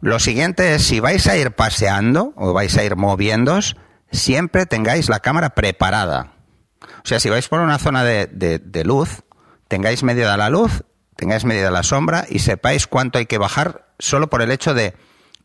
Lo 0.00 0.20
siguiente 0.20 0.76
es, 0.76 0.86
si 0.86 1.00
vais 1.00 1.26
a 1.26 1.36
ir 1.36 1.56
paseando 1.56 2.34
o 2.36 2.52
vais 2.52 2.76
a 2.78 2.84
ir 2.84 2.94
moviéndoos, 2.94 3.76
siempre 4.12 4.64
tengáis 4.64 5.08
la 5.08 5.18
cámara 5.18 5.56
preparada. 5.56 6.34
O 6.82 7.08
sea, 7.08 7.18
si 7.18 7.30
vais 7.30 7.48
por 7.48 7.58
una 7.58 7.80
zona 7.80 8.04
de, 8.04 8.28
de, 8.28 8.60
de 8.60 8.84
luz, 8.84 9.24
tengáis 9.66 10.04
medida 10.04 10.36
la 10.36 10.50
luz, 10.50 10.84
tengáis 11.16 11.44
medida 11.44 11.70
la 11.70 11.82
sombra 11.82 12.26
y 12.28 12.38
sepáis 12.38 12.86
cuánto 12.86 13.18
hay 13.18 13.26
que 13.26 13.38
bajar 13.38 13.86
solo 13.98 14.28
por 14.28 14.42
el 14.42 14.52
hecho 14.52 14.74
de 14.74 14.94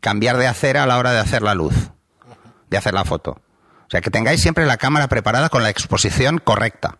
cambiar 0.00 0.36
de 0.36 0.46
acera 0.46 0.82
a 0.82 0.86
la 0.86 0.98
hora 0.98 1.12
de 1.12 1.18
hacer 1.18 1.42
la 1.42 1.54
luz, 1.54 1.74
de 2.70 2.76
hacer 2.76 2.94
la 2.94 3.04
foto. 3.04 3.32
O 3.32 3.90
sea, 3.90 4.00
que 4.00 4.10
tengáis 4.10 4.40
siempre 4.40 4.66
la 4.66 4.76
cámara 4.76 5.08
preparada 5.08 5.48
con 5.48 5.62
la 5.62 5.70
exposición 5.70 6.38
correcta. 6.38 6.98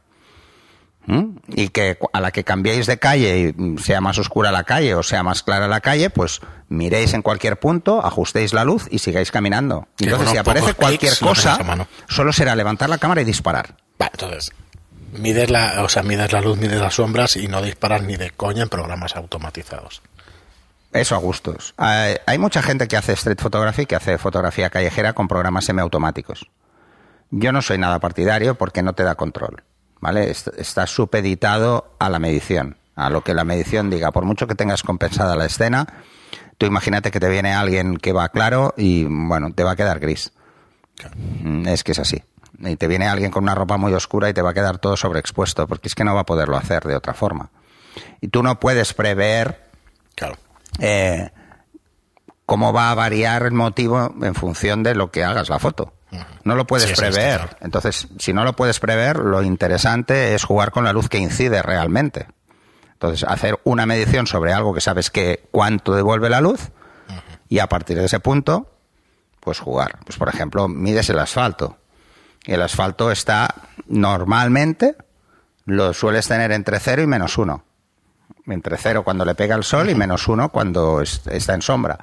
¿Mm? 1.07 1.39
Y 1.49 1.69
que 1.71 1.99
a 2.13 2.21
la 2.21 2.31
que 2.31 2.45
cambiéis 2.45 2.87
de 2.87 2.99
calle 2.99 3.55
y 3.59 3.79
sea 3.79 4.01
más 4.01 4.19
oscura 4.19 4.53
la 4.53 4.63
calle 4.63 4.95
o 4.95 5.03
sea 5.03 5.25
más 5.25 5.43
clara 5.43 5.67
la 5.67 5.81
calle, 5.81 6.11
pues 6.11 6.41
miréis 6.69 7.13
en 7.15 7.23
cualquier 7.23 7.59
punto, 7.59 8.07
ajustéis 8.07 8.53
la 8.53 8.65
luz 8.65 8.87
y 8.89 9.01
sigáis 9.01 9.33
caminando. 9.33 9.89
Entonces, 9.99 10.31
si 10.31 10.37
aparece 10.37 10.75
cualquier 10.75 11.19
cosa, 11.19 11.59
solo 12.09 12.33
será 12.33 12.55
levantar 12.55 12.89
la 12.89 12.99
cámara 12.99 13.21
y 13.23 13.25
disparar. 13.25 13.77
Va, 14.01 14.11
entonces, 14.13 14.53
mides 15.13 15.51
la, 15.51 15.83
o 15.83 15.89
sea, 15.89 16.03
mides 16.03 16.33
la 16.33 16.41
luz, 16.41 16.59
mides 16.59 16.81
las 16.81 16.95
sombras 16.95 17.37
y 17.37 17.49
no 17.49 17.63
disparas 17.63 18.03
ni 18.03 18.17
de 18.17 18.31
coña 18.31 18.63
en 18.65 18.69
programas 18.69 19.17
automatizados. 19.17 20.03
Eso 20.93 21.15
a 21.15 21.19
gustos. 21.19 21.75
Hay, 21.79 22.17
hay 22.27 22.39
mucha 22.39 22.63
gente 22.63 22.87
que 22.87 22.97
hace 22.97 23.13
street 23.13 23.39
photography, 23.41 23.87
que 23.87 23.97
hace 23.97 24.19
fotografía 24.19 24.69
callejera 24.69 25.15
con 25.15 25.29
programas 25.29 25.65
semiautomáticos. 25.65 26.51
Yo 27.31 27.51
no 27.53 27.63
soy 27.63 27.79
nada 27.79 27.99
partidario 27.99 28.57
porque 28.57 28.83
no 28.83 28.93
te 28.93 29.05
da 29.05 29.15
control. 29.15 29.63
¿Vale? 30.01 30.31
Está 30.31 30.87
supeditado 30.89 31.95
a 32.01 32.11
la 32.11 32.19
medición, 32.19 32.77
a 32.97 33.09
lo 33.09 33.23
que 33.23 33.35
la 33.35 33.45
medición 33.45 33.89
diga. 33.89 34.11
Por 34.11 34.25
mucho 34.25 34.49
que 34.49 34.57
tengas 34.57 34.83
compensada 34.83 35.37
la 35.37 35.47
escena, 35.47 35.87
tú 36.59 36.67
imagínate 36.67 37.13
que 37.13 37.21
te 37.21 37.29
viene 37.29 37.55
alguien 37.55 37.97
que 37.97 38.13
va 38.13 38.29
claro 38.31 38.75
y, 38.77 39.05
bueno, 39.05 39.53
te 39.55 39.63
va 39.63 39.73
a 39.73 39.77
quedar 39.77 40.01
gris. 40.01 40.33
Claro. 40.97 41.15
Es 41.67 41.85
que 41.85 41.93
es 41.93 42.01
así. 42.01 42.23
Y 42.59 42.77
te 42.77 42.87
viene 42.87 43.07
alguien 43.09 43.31
con 43.31 43.45
una 43.45 43.55
ropa 43.55 43.77
muy 43.77 43.93
oscura 43.95 44.29
y 44.29 44.35
te 44.35 44.43
va 44.43 44.51
a 44.51 44.55
quedar 44.55 44.79
todo 44.79 44.97
sobreexpuesto, 44.97 45.67
porque 45.67 45.89
es 45.89 45.95
que 45.95 46.05
no 46.05 46.15
va 46.15 46.21
a 46.21 46.27
poderlo 46.27 46.57
hacer 46.57 46.85
de 46.85 46.95
otra 46.97 47.15
forma. 47.15 47.51
Y 48.21 48.29
tú 48.29 48.43
no 48.43 48.59
puedes 48.61 48.95
prever 48.95 49.69
claro. 50.15 50.37
eh, 50.79 51.31
cómo 52.47 52.73
va 52.73 52.91
a 52.91 52.95
variar 52.95 53.43
el 53.45 53.53
motivo 53.53 54.15
en 54.23 54.35
función 54.35 54.83
de 54.83 54.95
lo 54.95 55.11
que 55.11 55.25
hagas 55.25 55.49
la 55.49 55.59
foto. 55.59 55.93
No 56.45 56.55
lo 56.57 56.67
puedes 56.67 56.91
Sí, 56.91 56.95
prever. 56.95 57.39
claro. 57.41 57.57
Entonces, 57.63 58.07
si 58.19 58.35
no 58.35 58.45
lo 58.45 58.53
puedes 58.55 58.79
prever, 58.81 59.17
lo 59.19 59.43
interesante 59.43 60.35
es 60.35 60.45
jugar 60.45 60.71
con 60.71 60.85
la 60.85 60.93
luz 60.93 61.09
que 61.09 61.17
incide 61.17 61.63
realmente. 61.63 62.27
Entonces, 62.93 63.25
hacer 63.27 63.59
una 63.65 63.87
medición 63.87 64.27
sobre 64.27 64.53
algo 64.53 64.75
que 64.75 64.83
sabes 64.83 65.11
que 65.11 65.49
cuánto 65.51 65.95
devuelve 65.95 66.29
la 66.29 66.43
luz 66.43 66.71
y 67.49 67.61
a 67.61 67.67
partir 67.69 67.97
de 67.99 68.05
ese 68.05 68.21
punto, 68.21 68.71
pues 69.41 69.59
jugar. 69.59 70.01
Pues, 70.05 70.19
por 70.19 70.29
ejemplo, 70.29 70.69
mides 70.69 71.09
el 71.09 71.19
asfalto. 71.19 71.79
Y 72.45 72.53
el 72.53 72.63
asfalto 72.63 73.11
está 73.11 73.55
normalmente, 73.87 74.97
lo 75.67 75.93
sueles 75.95 76.27
tener 76.27 76.53
entre 76.53 76.81
0 76.81 77.03
y 77.03 77.07
menos 77.07 77.39
1. 77.39 77.65
Entre 78.49 78.77
0 78.77 79.05
cuando 79.05 79.25
le 79.25 79.37
pega 79.37 79.55
el 79.55 79.63
sol 79.63 79.89
y 79.91 79.95
menos 79.95 80.27
1 80.27 80.49
cuando 80.49 81.01
es- 81.01 81.23
está 81.29 81.55
en 81.55 81.63
sombra. 81.63 81.99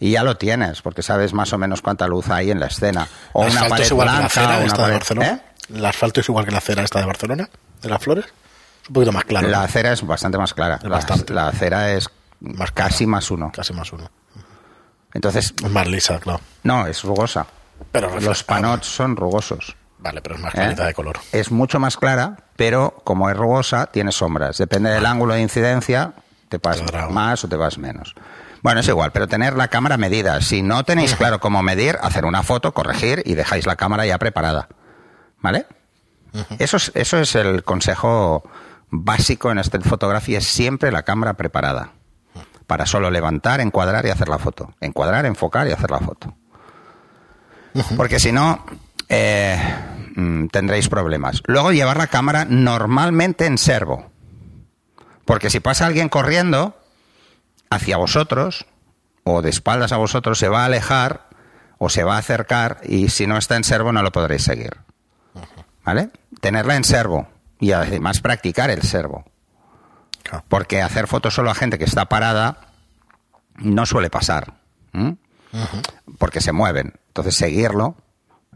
Y 0.00 0.10
ya 0.12 0.24
lo 0.24 0.36
tienes, 0.36 0.82
porque 0.82 1.02
sabes 1.02 1.32
más 1.32 1.52
o 1.52 1.58
menos 1.58 1.82
cuánta 1.82 2.08
luz 2.08 2.28
hay 2.30 2.50
en 2.50 2.58
la 2.58 2.66
escena. 2.66 3.06
O 3.32 3.44
¿El 3.44 3.50
una 3.52 3.60
asfalto 3.60 3.70
pared 3.74 3.84
es 3.84 3.90
igual 3.92 4.08
que 4.08 4.12
la 4.12 4.18
blanca, 4.18 4.26
acera 4.40 4.64
esta 4.64 4.76
de 4.76 4.82
pared- 4.82 4.94
Barcelona? 4.94 5.26
¿Eh? 5.28 5.40
¿El 5.76 5.84
asfalto 5.86 6.20
es 6.20 6.28
igual 6.28 6.44
que 6.44 6.50
la 6.50 6.58
acera 6.58 6.82
esta 6.82 6.98
de 6.98 7.04
Barcelona? 7.06 7.48
¿De 7.82 7.88
las 7.88 8.02
flores? 8.02 8.24
Es 8.82 8.88
un 8.88 8.94
poquito 8.94 9.12
más 9.12 9.24
claro. 9.24 9.46
La 9.48 9.58
¿no? 9.58 9.64
acera 9.64 9.92
es 9.92 10.04
bastante 10.04 10.38
más 10.38 10.52
clara. 10.54 10.80
La, 10.82 11.00
la 11.28 11.48
acera 11.48 11.92
es 11.92 12.08
Más 12.40 12.72
clara. 12.72 12.90
casi 12.90 13.06
más 13.06 13.30
uno. 13.30 13.52
Casi 13.54 13.72
más 13.72 13.92
uno. 13.92 14.10
Entonces, 15.14 15.54
Es 15.62 15.70
más 15.70 15.86
lisa, 15.86 16.18
claro. 16.18 16.40
no, 16.64 16.86
es 16.86 17.02
rugosa. 17.04 17.46
Pero 17.92 18.20
Los 18.20 18.44
panots 18.44 18.86
son 18.86 19.16
rugosos. 19.16 19.76
Vale, 19.98 20.22
pero 20.22 20.36
es 20.36 20.40
más 20.40 20.54
¿eh? 20.54 20.58
clarita 20.58 20.86
de 20.86 20.94
color. 20.94 21.18
Es 21.32 21.50
mucho 21.50 21.80
más 21.80 21.96
clara, 21.96 22.36
pero 22.56 22.94
como 23.04 23.28
es 23.30 23.36
rugosa, 23.36 23.86
tiene 23.86 24.12
sombras. 24.12 24.58
Depende 24.58 24.90
del 24.90 25.06
ángulo 25.06 25.34
de 25.34 25.40
incidencia, 25.40 26.14
te 26.48 26.58
vas 26.58 26.82
más 27.10 27.44
o 27.44 27.48
te 27.48 27.56
vas 27.56 27.78
menos. 27.78 28.14
Bueno, 28.62 28.80
es 28.80 28.88
igual, 28.88 29.12
pero 29.12 29.28
tener 29.28 29.54
la 29.54 29.68
cámara 29.68 29.96
medida. 29.96 30.40
Si 30.40 30.62
no 30.62 30.84
tenéis 30.84 31.14
claro 31.16 31.40
cómo 31.40 31.62
medir, 31.62 31.98
hacer 32.02 32.24
una 32.24 32.42
foto, 32.42 32.72
corregir 32.72 33.22
y 33.24 33.34
dejáis 33.34 33.66
la 33.66 33.76
cámara 33.76 34.06
ya 34.06 34.18
preparada. 34.18 34.68
¿Vale? 35.40 35.66
Eso 36.58 36.76
es, 36.76 36.92
eso 36.94 37.18
es 37.18 37.34
el 37.34 37.64
consejo 37.64 38.42
básico 38.90 39.50
en 39.50 39.58
este 39.58 39.80
fotografía, 39.80 40.38
es 40.38 40.46
siempre 40.46 40.92
la 40.92 41.02
cámara 41.02 41.34
preparada. 41.34 41.92
Para 42.66 42.84
solo 42.86 43.10
levantar, 43.10 43.60
encuadrar 43.60 44.04
y 44.04 44.10
hacer 44.10 44.28
la 44.28 44.38
foto. 44.38 44.74
Encuadrar, 44.80 45.24
enfocar 45.24 45.66
y 45.68 45.72
hacer 45.72 45.90
la 45.90 46.00
foto. 46.00 46.34
Porque 47.96 48.18
si 48.18 48.32
no, 48.32 48.64
eh, 49.08 49.58
mm, 50.16 50.48
tendréis 50.48 50.88
problemas. 50.88 51.42
Luego 51.46 51.72
llevar 51.72 51.96
la 51.96 52.06
cámara 52.06 52.44
normalmente 52.44 53.46
en 53.46 53.58
servo. 53.58 54.10
Porque 55.24 55.50
si 55.50 55.60
pasa 55.60 55.86
alguien 55.86 56.08
corriendo 56.08 56.76
hacia 57.70 57.96
vosotros, 57.96 58.66
o 59.24 59.42
de 59.42 59.50
espaldas 59.50 59.92
a 59.92 59.96
vosotros, 59.96 60.38
se 60.38 60.48
va 60.48 60.62
a 60.62 60.66
alejar 60.66 61.28
o 61.78 61.88
se 61.88 62.02
va 62.02 62.16
a 62.16 62.18
acercar 62.18 62.80
y 62.82 63.08
si 63.08 63.26
no 63.26 63.36
está 63.36 63.56
en 63.56 63.64
servo 63.64 63.92
no 63.92 64.02
lo 64.02 64.10
podréis 64.10 64.42
seguir. 64.42 64.78
¿Vale? 65.84 66.10
Tenerla 66.40 66.76
en 66.76 66.84
servo 66.84 67.28
y 67.60 67.72
además 67.72 68.20
practicar 68.20 68.70
el 68.70 68.82
servo. 68.82 69.24
Claro. 70.22 70.44
Porque 70.48 70.82
hacer 70.82 71.06
fotos 71.06 71.34
solo 71.34 71.50
a 71.50 71.54
gente 71.54 71.78
que 71.78 71.84
está 71.84 72.06
parada 72.06 72.72
no 73.56 73.86
suele 73.86 74.10
pasar. 74.10 74.54
Porque 76.18 76.40
se 76.40 76.52
mueven. 76.52 76.94
Entonces 77.18 77.36
seguirlo 77.36 77.96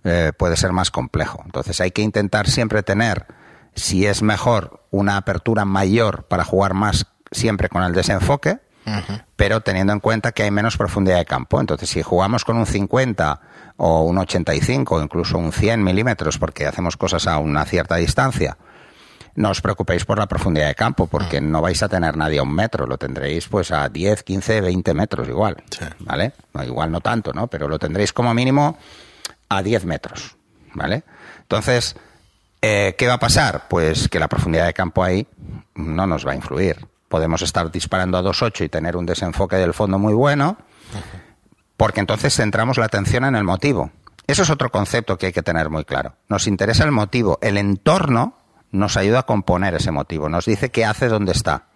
eh, 0.05 0.31
puede 0.37 0.57
ser 0.57 0.71
más 0.71 0.93
complejo. 0.93 1.43
Entonces 1.45 1.81
hay 1.81 1.91
que 1.91 2.03
intentar 2.03 2.49
siempre 2.49 2.85
tener, 2.85 3.27
si 3.75 4.07
es 4.07 4.23
mejor, 4.23 4.85
una 4.93 5.17
apertura 5.17 5.65
mayor 5.65 6.29
para 6.29 6.45
jugar 6.45 6.73
más 6.73 7.07
siempre 7.33 7.69
con 7.69 7.83
el 7.83 7.93
desenfoque, 7.93 8.61
pero 9.35 9.63
teniendo 9.63 9.93
en 9.93 9.99
cuenta 9.99 10.31
que 10.31 10.45
hay 10.45 10.53
menos 10.53 10.77
profundidad 10.77 11.19
de 11.19 11.25
campo. 11.25 11.61
Entonces 11.61 11.89
si 11.91 12.03
jugamos 12.03 12.45
con 12.45 12.57
un 12.57 12.67
50 12.67 13.41
o 13.79 14.03
un 14.03 14.19
85 14.19 14.95
o 14.95 15.03
incluso 15.03 15.39
un 15.39 15.53
100 15.53 15.83
milímetros 15.83 16.39
porque 16.39 16.65
hacemos 16.65 16.97
cosas 16.97 17.27
a 17.27 17.39
una 17.39 17.65
cierta 17.65 17.97
distancia, 17.97 18.59
no 19.35 19.51
os 19.51 19.61
preocupéis 19.61 20.05
por 20.05 20.19
la 20.19 20.27
profundidad 20.27 20.69
de 20.69 20.75
campo, 20.75 21.07
porque 21.07 21.41
no 21.41 21.61
vais 21.63 21.83
a 21.83 21.89
tener 21.89 22.17
nadie 22.17 22.39
a 22.39 22.43
un 22.43 22.55
metro, 22.55 22.87
lo 22.87 22.99
tendréis 22.99 23.49
pues 23.49 23.71
a 23.73 23.89
10, 23.89 24.23
15, 24.23 24.61
20 24.61 24.95
metros 24.95 25.29
igual, 25.29 25.63
Sí. 25.71 25.85
¿vale? 26.01 26.33
No, 26.55 26.63
igual 26.65 26.91
no 26.93 27.01
tanto, 27.01 27.33
¿no? 27.33 27.47
Pero 27.47 27.69
lo 27.69 27.79
tendréis 27.79 28.13
como 28.13 28.33
mínimo 28.35 28.77
a 29.49 29.63
10 29.63 29.85
metros, 29.87 30.37
¿vale? 30.75 31.03
Entonces, 31.41 31.97
eh, 32.61 32.95
¿qué 32.99 33.07
va 33.07 33.15
a 33.15 33.19
pasar? 33.19 33.69
Pues 33.69 34.09
que 34.09 34.19
la 34.21 34.29
profundidad 34.29 34.67
de 34.67 34.75
campo 34.75 35.03
ahí 35.03 35.27
no 35.75 36.07
nos 36.07 36.27
va 36.27 36.33
a 36.33 36.37
influir. 36.37 36.87
Podemos 37.09 37.43
estar 37.43 37.71
disparando 37.71 38.17
a 38.19 38.23
2.8 38.23 38.65
y 38.65 38.69
tener 38.69 38.97
un 38.97 39.05
desenfoque 39.07 39.57
del 39.57 39.75
fondo 39.75 39.99
muy 39.99 40.15
bueno, 40.15 40.57
porque 41.77 42.01
entonces 42.01 42.35
centramos 42.35 42.79
la 42.79 42.87
atención 42.87 43.25
en 43.25 43.35
el 43.35 43.45
motivo. 43.45 43.91
Eso 44.27 44.43
es 44.45 44.51
otro 44.51 44.71
concepto 44.71 45.19
que 45.19 45.27
hay 45.27 45.33
que 45.33 45.43
tener 45.43 45.69
muy 45.69 45.85
claro. 45.85 46.15
Nos 46.29 46.47
interesa 46.47 46.85
el 46.85 46.93
motivo. 46.93 47.39
El 47.43 47.59
entorno 47.59 48.37
nos 48.73 48.97
ayuda 48.97 49.21
a 49.21 49.27
componer 49.27 49.75
ese 49.75 49.91
motivo. 49.91 50.29
Nos 50.29 50.47
dice 50.47 50.71
qué 50.71 50.85
hace 50.85 51.09
dónde 51.09 51.33
está. 51.33 51.67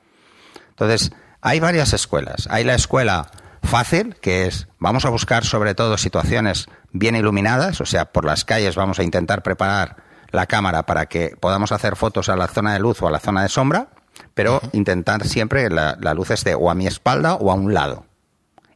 Entonces, 0.71 1.13
hay 1.41 1.61
varias 1.61 1.93
escuelas. 1.93 2.49
Hay 2.51 2.65
la 2.65 2.75
escuela 2.75 3.31
fácil, 3.63 4.17
que 4.17 4.47
es 4.47 4.69
vamos 4.79 5.05
a 5.05 5.11
buscar 5.11 5.45
sobre 5.45 5.75
todo 5.75 5.99
situaciones 5.99 6.67
bien 6.93 7.15
iluminadas, 7.15 7.81
o 7.81 7.87
sea, 7.87 8.07
por 8.07 8.25
las 8.25 8.45
calles 8.45 8.77
vamos 8.77 8.99
a 8.99 9.03
intentar 9.03 9.43
preparar 9.43 9.97
la 10.31 10.47
cámara 10.47 10.85
para 10.85 11.07
que 11.07 11.37
podamos 11.39 11.73
hacer 11.73 11.97
fotos 11.97 12.29
a 12.29 12.37
la 12.37 12.49
zona 12.49 12.73
de 12.73 12.81
luz 12.81 13.03
o 13.03 13.09
a 13.09 13.11
la 13.11 13.21
zona 13.21 13.43
de 13.43 13.49
sombra, 13.49 13.89
pero 14.35 14.61
intentar 14.73 15.27
siempre 15.27 15.65
que 15.65 15.71
la, 15.71 15.97
la 16.01 16.15
luz 16.15 16.31
esté 16.31 16.55
o 16.55 16.71
a 16.71 16.75
mi 16.75 16.87
espalda 16.87 17.35
o 17.35 17.51
a 17.51 17.55
un 17.55 17.75
lado 17.75 18.07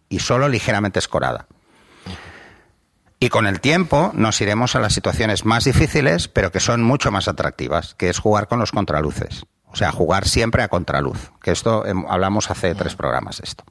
y 0.09 0.19
solo 0.19 0.49
ligeramente 0.49 0.99
escorada. 0.99 1.47
Y 3.23 3.29
con 3.29 3.47
el 3.47 3.61
tiempo 3.61 4.13
nos 4.15 4.41
iremos 4.41 4.75
a 4.75 4.81
las 4.81 4.95
situaciones 4.95 5.45
más 5.45 5.65
difíciles, 5.65 6.29
pero 6.29 6.51
que 6.51 6.59
son 6.59 6.83
mucho 6.83 7.13
más 7.13 7.29
atractivas, 7.29 7.95
que 7.97 8.09
es 8.09 8.19
jugar 8.19 8.49
con 8.49 8.59
los 8.59 8.73
contraluces. 8.73 9.45
O 9.67 9.77
sea, 9.77 9.93
jugar 9.93 10.27
siempre 10.27 10.63
a 10.63 10.69
contraluz. 10.69 11.31
Que 11.43 11.51
esto 11.53 11.85
em, 11.87 12.05
hablamos 12.09 12.51
hace 12.51 12.75
tres 12.75 12.95
programas 12.95 13.41
esto. 13.41 13.63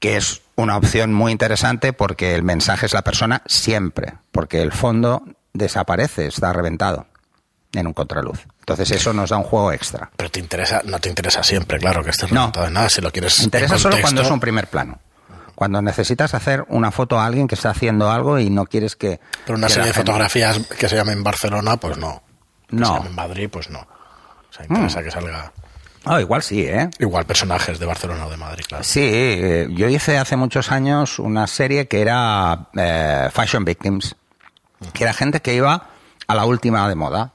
Que 0.00 0.16
es 0.16 0.40
una 0.56 0.76
opción 0.78 1.12
muy 1.12 1.30
interesante 1.30 1.92
porque 1.92 2.34
el 2.34 2.42
mensaje 2.42 2.86
es 2.86 2.94
la 2.94 3.02
persona 3.02 3.42
siempre, 3.46 4.14
porque 4.32 4.62
el 4.62 4.72
fondo 4.72 5.22
desaparece, 5.52 6.26
está 6.26 6.52
reventado 6.52 7.06
en 7.74 7.86
un 7.86 7.92
contraluz. 7.92 8.46
Entonces 8.60 8.90
eso 8.92 9.12
nos 9.12 9.30
da 9.30 9.36
un 9.36 9.44
juego 9.44 9.72
extra. 9.72 10.10
Pero 10.16 10.30
te 10.30 10.40
interesa, 10.40 10.80
no 10.84 10.98
te 10.98 11.08
interesa 11.10 11.42
siempre, 11.42 11.78
claro, 11.78 12.02
que 12.02 12.10
estés 12.10 12.32
No. 12.32 12.40
resultado 12.40 12.66
de 12.66 12.72
nada. 12.72 12.88
Si 12.88 13.00
lo 13.02 13.10
quieres. 13.12 13.40
Interesa 13.40 13.74
en 13.74 13.80
solo 13.80 13.96
cuando 14.00 14.22
es 14.22 14.30
un 14.30 14.40
primer 14.40 14.68
plano. 14.68 15.00
Cuando 15.58 15.82
necesitas 15.82 16.34
hacer 16.34 16.64
una 16.68 16.92
foto 16.92 17.18
a 17.18 17.26
alguien 17.26 17.48
que 17.48 17.56
está 17.56 17.70
haciendo 17.70 18.08
algo 18.12 18.38
y 18.38 18.48
no 18.48 18.64
quieres 18.66 18.94
que... 18.94 19.18
Pero 19.44 19.58
una 19.58 19.66
que 19.66 19.72
serie 19.72 19.88
de 19.88 19.92
fotografías 19.92 20.56
que 20.78 20.88
se 20.88 20.94
llamen 20.94 21.24
Barcelona, 21.24 21.76
pues 21.78 21.98
no. 21.98 22.22
Que 22.68 22.76
No. 22.76 22.86
se 22.86 22.92
llamen 22.92 23.14
Madrid, 23.16 23.48
pues 23.50 23.68
no. 23.68 23.80
O 23.80 24.52
sea, 24.52 24.64
interesa 24.68 25.02
que 25.02 25.10
salga. 25.10 25.52
Ah, 26.04 26.20
igual 26.20 26.44
sí, 26.44 26.62
¿eh? 26.62 26.88
Igual 27.00 27.26
personajes 27.26 27.80
de 27.80 27.86
Barcelona 27.86 28.26
o 28.26 28.30
de 28.30 28.36
Madrid, 28.36 28.62
claro. 28.68 28.84
Sí, 28.84 29.00
eh, 29.02 29.66
yo 29.72 29.88
hice 29.88 30.16
hace 30.16 30.36
muchos 30.36 30.70
años 30.70 31.18
una 31.18 31.48
serie 31.48 31.88
que 31.88 32.02
era 32.02 32.68
eh, 32.76 33.28
Fashion 33.32 33.64
Victims, 33.64 34.14
que 34.92 35.02
era 35.02 35.12
gente 35.12 35.42
que 35.42 35.54
iba 35.54 35.88
a 36.28 36.34
la 36.36 36.44
última 36.44 36.88
de 36.88 36.94
moda. 36.94 37.32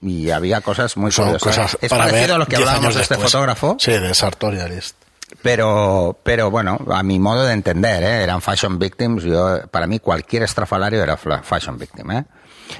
Y 0.00 0.30
había 0.30 0.60
cosas 0.60 0.96
muy 0.96 1.12
Son 1.12 1.26
curiosas. 1.26 1.56
cosas 1.56 1.78
es 1.80 1.88
para 1.88 2.02
parecido 2.06 2.20
ver 2.22 2.32
a 2.32 2.38
lo 2.38 2.46
que 2.46 2.56
10 2.56 2.68
hablábamos 2.68 2.96
de 2.96 3.02
este 3.02 3.14
después. 3.14 3.30
fotógrafo, 3.30 3.76
Sí, 3.78 3.92
de 3.92 4.12
Sartorialist. 4.12 4.96
Pero, 5.40 6.18
pero 6.22 6.50
bueno, 6.50 6.78
a 6.92 7.02
mi 7.02 7.18
modo 7.18 7.44
de 7.44 7.52
entender, 7.52 8.02
¿eh? 8.02 8.22
eran 8.22 8.42
fashion 8.42 8.78
victims. 8.78 9.22
Yo, 9.22 9.66
para 9.70 9.86
mí, 9.86 9.98
cualquier 9.98 10.42
estrafalario 10.42 11.02
era 11.02 11.16
fashion 11.16 11.78
victim. 11.78 12.10
¿eh? 12.10 12.24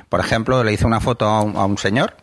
Por 0.09 0.21
ejemplo, 0.21 0.63
le 0.63 0.73
hice 0.73 0.87
una 0.87 1.01
foto 1.01 1.27
a 1.27 1.43
un, 1.43 1.57
a 1.57 1.65
un 1.65 1.79
señor 1.79 2.15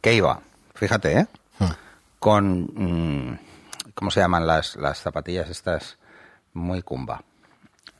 que 0.00 0.14
iba, 0.14 0.40
fíjate, 0.74 1.20
¿eh? 1.20 1.26
Hmm. 1.58 1.70
con. 2.18 2.60
mm, 2.74 3.38
¿Cómo 3.94 4.10
se 4.10 4.20
llaman 4.20 4.46
las, 4.46 4.76
las 4.76 4.98
zapatillas 5.00 5.48
estas? 5.48 5.96
Muy 6.52 6.82
cumba. 6.82 7.22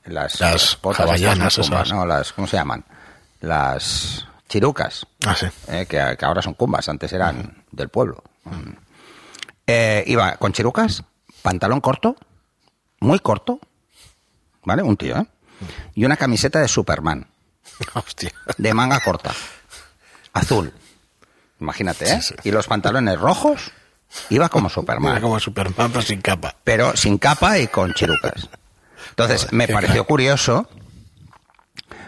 Las, 0.05 0.41
Las 0.41 0.79
botas 0.83 1.07
hawaianas 1.07 1.59
muy 1.59 1.65
cumba, 1.65 1.83
esas. 1.83 1.97
No, 1.97 2.07
las, 2.07 2.33
¿cómo 2.33 2.47
se 2.47 2.57
llaman? 2.57 2.85
Las 3.41 4.27
chirucas. 4.49 5.07
Ah, 5.25 5.35
sí. 5.35 5.47
eh, 5.69 5.87
que, 5.89 6.17
que 6.19 6.25
ahora 6.25 6.43
son 6.43 6.55
cumbas, 6.55 6.89
antes 6.89 7.13
eran 7.13 7.65
del 7.73 7.89
pueblo. 7.89 8.23
Eh, 9.67 10.05
iba 10.07 10.37
con 10.37 10.53
chirucas, 10.53 11.03
pantalón 11.43 11.81
corto, 11.81 12.17
muy 13.01 13.19
corto, 13.19 13.59
¿vale? 14.65 14.83
Un 14.83 14.97
tío, 14.97 15.17
¿eh? 15.17 15.27
Y 15.95 16.05
una 16.05 16.17
camiseta 16.17 16.61
de 16.61 16.69
Superman, 16.69 17.27
Hostia. 17.95 18.31
de 18.59 18.75
manga 18.75 19.01
corta, 19.01 19.33
azul. 20.33 20.73
Imagínate, 21.59 22.05
¿eh? 22.05 22.21
Sí, 22.21 22.35
sí. 22.41 22.49
Y 22.49 22.53
los 22.53 22.67
pantalones 22.67 23.19
rojos, 23.19 23.73
iba 24.31 24.49
como 24.49 24.69
Superman, 24.69 25.21
como 25.21 25.41
Superman, 25.41 25.91
pero 25.91 26.03
sin 26.03 26.21
capa. 26.21 26.55
pero 26.63 26.97
sin 26.97 27.19
capa 27.19 27.59
y 27.59 27.67
con 27.67 27.93
chirucas. 27.95 28.49
Entonces, 29.11 29.53
me 29.53 29.67
pareció 29.67 30.05
curioso, 30.05 30.69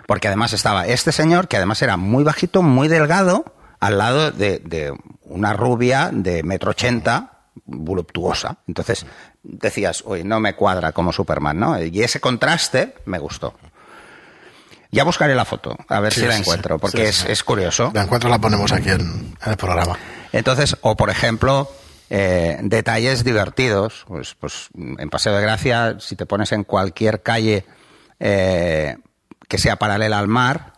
porque 0.07 0.29
además 0.29 0.53
estaba 0.53 0.87
este 0.87 1.11
señor, 1.13 1.49
que 1.49 1.57
además 1.57 1.81
era 1.83 1.97
muy 1.97 2.23
bajito, 2.23 2.63
muy 2.63 2.87
delgado, 2.89 3.45
al 3.81 3.99
lado 3.99 4.31
de, 4.31 4.59
de 4.59 4.93
una 5.23 5.55
rubia 5.55 6.11
de 6.13 6.43
metro 6.43 6.73
ochenta, 6.73 7.38
voluptuosa. 7.67 8.59
Entonces, 8.67 9.07
decías, 9.43 10.03
oye, 10.07 10.25
no 10.25 10.41
me 10.41 10.55
cuadra 10.55 10.93
como 10.93 11.13
Superman, 11.13 11.59
¿no? 11.59 11.83
Y 11.83 12.03
ese 12.03 12.21
contraste 12.21 12.95
me 13.07 13.19
gustó. 13.19 13.55
Ya 14.91 15.05
buscaré 15.05 15.35
la 15.35 15.45
foto, 15.45 15.77
a 15.89 16.01
ver 16.01 16.13
Sí, 16.15 16.21
si 16.23 16.27
la 16.27 16.37
encuentro, 16.37 16.77
sí. 16.77 16.81
porque 16.81 16.99
Sí, 17.13 17.25
es, 17.25 17.25
es 17.27 17.45
curioso. 17.45 17.91
La 17.95 18.03
encuentro 18.05 18.31
la 18.31 18.39
ponemos 18.39 18.73
aquí 18.73 18.89
en, 18.89 19.01
en 19.01 19.51
el 19.51 19.57
programa. 19.57 19.99
Entonces, 20.33 20.77
o 20.81 20.97
por 20.97 21.11
ejemplo, 21.11 21.71
eh, 22.09 22.59
detalles 22.63 23.23
divertidos. 23.23 24.05
Pues, 24.09 24.35
pues 24.35 24.69
en 24.77 25.11
Paseo 25.11 25.35
de 25.37 25.43
Gracia, 25.43 25.97
si 26.01 26.17
te 26.17 26.25
pones 26.25 26.53
en 26.53 26.65
cualquier 26.65 27.23
calle 27.23 27.67
eh, 28.19 28.97
que 29.47 29.59
sea 29.59 29.77
paralela 29.77 30.19
al 30.19 30.29
mar, 30.29 30.73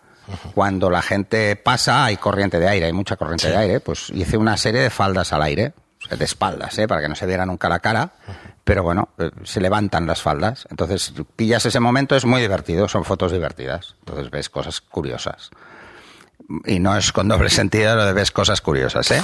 cuando 0.54 0.90
la 0.90 1.02
gente 1.02 1.54
pasa 1.56 2.04
hay 2.04 2.16
corriente 2.16 2.58
de 2.60 2.68
aire, 2.68 2.86
hay 2.86 2.92
mucha 2.92 3.16
corriente 3.16 3.46
Sí. 3.46 3.52
de 3.52 3.58
aire, 3.58 3.80
pues 3.80 4.10
hice 4.10 4.36
una 4.36 4.56
serie 4.56 4.80
de 4.80 4.90
faldas 4.90 5.32
al 5.32 5.42
aire, 5.42 5.72
de 6.16 6.24
espaldas, 6.24 6.78
¿eh? 6.78 6.86
para 6.88 7.00
que 7.00 7.08
no 7.08 7.14
se 7.14 7.26
viera 7.26 7.46
nunca 7.46 7.68
la 7.68 7.78
cara, 7.80 8.10
pero 8.64 8.82
bueno, 8.82 9.08
eh, 9.18 9.30
se 9.44 9.60
levantan 9.60 10.06
las 10.06 10.20
faldas. 10.22 10.66
Entonces, 10.70 11.12
pillas 11.36 11.64
ese 11.66 11.80
momento, 11.80 12.16
es 12.16 12.24
muy 12.24 12.40
divertido, 12.40 12.88
son 12.88 13.04
fotos 13.04 13.32
divertidas. 13.32 13.94
Entonces 14.00 14.30
ves 14.30 14.48
cosas 14.48 14.80
curiosas 14.80 15.50
y 16.66 16.80
no 16.80 16.96
es 16.96 17.12
con 17.12 17.28
doble 17.28 17.48
sentido 17.50 17.94
lo 17.96 18.04
de 18.04 18.12
ves 18.12 18.30
cosas 18.30 18.60
curiosas, 18.60 19.10
¿eh? 19.12 19.22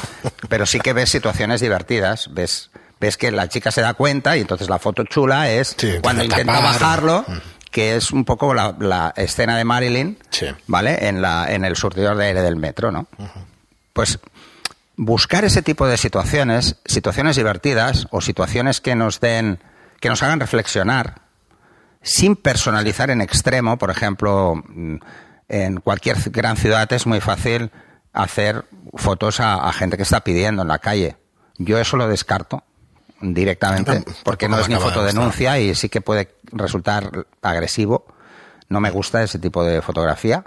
Pero 0.49 0.64
sí 0.66 0.78
que 0.81 0.93
ves 0.93 1.11
situaciones 1.11 1.61
divertidas, 1.61 2.33
ves 2.33 2.71
ves 2.99 3.16
que 3.19 3.31
la 3.31 3.47
chica 3.49 3.71
se 3.71 3.83
da 3.83 3.93
cuenta 3.95 4.37
y 4.37 4.40
entonces 4.40 4.71
la 4.71 4.78
foto 4.78 5.05
chula 5.05 5.50
es 5.50 5.75
Sí, 5.76 5.99
cuando 6.02 6.25
intenta 6.25 6.55
tapar. 6.55 6.73
bajarlo, 6.73 7.25
que 7.71 7.95
es 7.97 8.11
un 8.11 8.25
poco 8.25 8.55
la, 8.55 8.75
la 8.78 9.12
escena 9.16 9.57
de 9.59 9.64
Marilyn, 9.64 10.19
Sí. 10.31 10.47
¿vale? 10.66 11.09
En 11.09 11.21
la 11.21 11.52
en 11.52 11.64
el 11.66 11.76
surtidor 11.76 12.16
de 12.16 12.26
aire 12.26 12.40
del 12.43 12.57
metro, 12.57 12.90
¿no? 12.93 13.07
Pues 13.93 14.19
buscar 14.97 15.45
ese 15.45 15.62
tipo 15.62 15.87
de 15.87 15.97
situaciones, 15.97 16.76
situaciones 16.85 17.37
divertidas 17.37 18.07
o 18.11 18.21
situaciones 18.21 18.81
que 18.81 18.95
nos 18.95 19.21
den 19.21 19.61
que 20.00 20.09
nos 20.09 20.23
hagan 20.23 20.41
reflexionar 20.41 21.23
sin 22.03 22.37
personalizar 22.37 23.11
en 23.11 23.21
extremo, 23.21 23.79
por 23.79 23.91
ejemplo, 23.91 24.55
mm, 24.55 24.97
en 25.49 25.81
cualquier 25.81 26.19
gran 26.31 26.57
ciudad 26.57 26.91
es 26.93 27.07
muy 27.07 27.21
fácil 27.21 27.71
hacer 28.12 28.65
fotos 28.95 29.41
a, 29.41 29.69
a 29.69 29.73
gente 29.73 29.97
que 29.97 30.03
está 30.03 30.21
pidiendo 30.21 30.62
en 30.62 30.69
la 30.69 30.79
calle. 30.79 31.17
Yo 31.59 31.79
eso 31.79 31.97
lo 31.97 32.09
descarto 32.09 32.62
directamente, 33.21 34.05
porque 34.25 34.49
no 34.49 34.59
es 34.59 34.69
ni 34.69 34.76
fotodenuncia 34.76 35.59
y 35.59 35.75
sí 35.75 35.88
que 35.88 36.00
puede 36.00 36.35
resultar 36.53 37.26
agresivo. 37.43 38.07
No 38.69 38.81
me 38.81 38.91
gusta 38.91 39.23
ese 39.23 39.38
tipo 39.38 39.65
de 39.65 39.81
fotografía. 39.83 40.45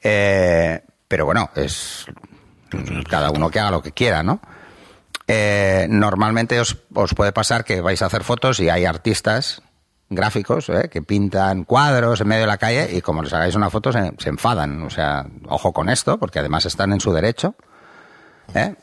Eh, 0.00 0.82
pero 1.08 1.26
bueno, 1.26 1.50
es 1.54 2.06
cada 3.08 3.30
uno 3.30 3.50
que 3.50 3.60
haga 3.60 3.70
lo 3.70 3.82
que 3.82 3.92
quiera, 3.92 4.22
¿no? 4.22 4.40
Eh, 5.28 5.86
normalmente 5.88 6.60
os, 6.60 6.78
os 6.94 7.14
puede 7.14 7.32
pasar 7.32 7.64
que 7.64 7.80
vais 7.80 8.02
a 8.02 8.06
hacer 8.06 8.24
fotos 8.24 8.60
y 8.60 8.68
hay 8.68 8.84
artistas 8.84 9.62
gráficos 10.10 10.68
¿eh? 10.68 10.88
que 10.90 11.02
pintan 11.02 11.64
cuadros 11.64 12.20
en 12.20 12.28
medio 12.28 12.42
de 12.42 12.46
la 12.48 12.58
calle 12.58 12.90
y 12.92 13.00
como 13.00 13.22
les 13.22 13.32
hagáis 13.32 13.54
una 13.54 13.70
foto 13.70 13.92
se, 13.92 14.12
se 14.18 14.28
enfadan. 14.28 14.82
O 14.82 14.90
sea, 14.90 15.26
ojo 15.48 15.72
con 15.72 15.88
esto, 15.88 16.18
porque 16.18 16.38
además 16.38 16.66
están 16.66 16.92
en 16.92 17.00
su 17.00 17.12
derecho. 17.12 17.54
¿eh? 18.54 18.74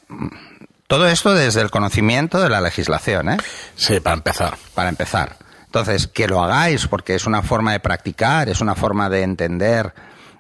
Todo 0.88 1.08
esto 1.08 1.34
desde 1.34 1.62
el 1.62 1.70
conocimiento 1.70 2.42
de 2.42 2.50
la 2.50 2.62
legislación, 2.62 3.30
¿eh? 3.30 3.38
Sí, 3.76 4.00
para 4.00 4.16
empezar. 4.16 4.58
para 4.74 4.90
empezar. 4.90 5.38
Entonces, 5.66 6.08
que 6.08 6.28
lo 6.28 6.42
hagáis 6.44 6.88
porque 6.88 7.14
es 7.14 7.28
una 7.28 7.44
forma 7.44 7.74
de 7.74 7.80
practicar, 7.80 8.50
es 8.50 8.60
una 8.60 8.74
forma 8.74 9.08
de 9.10 9.22
entender 9.22 9.94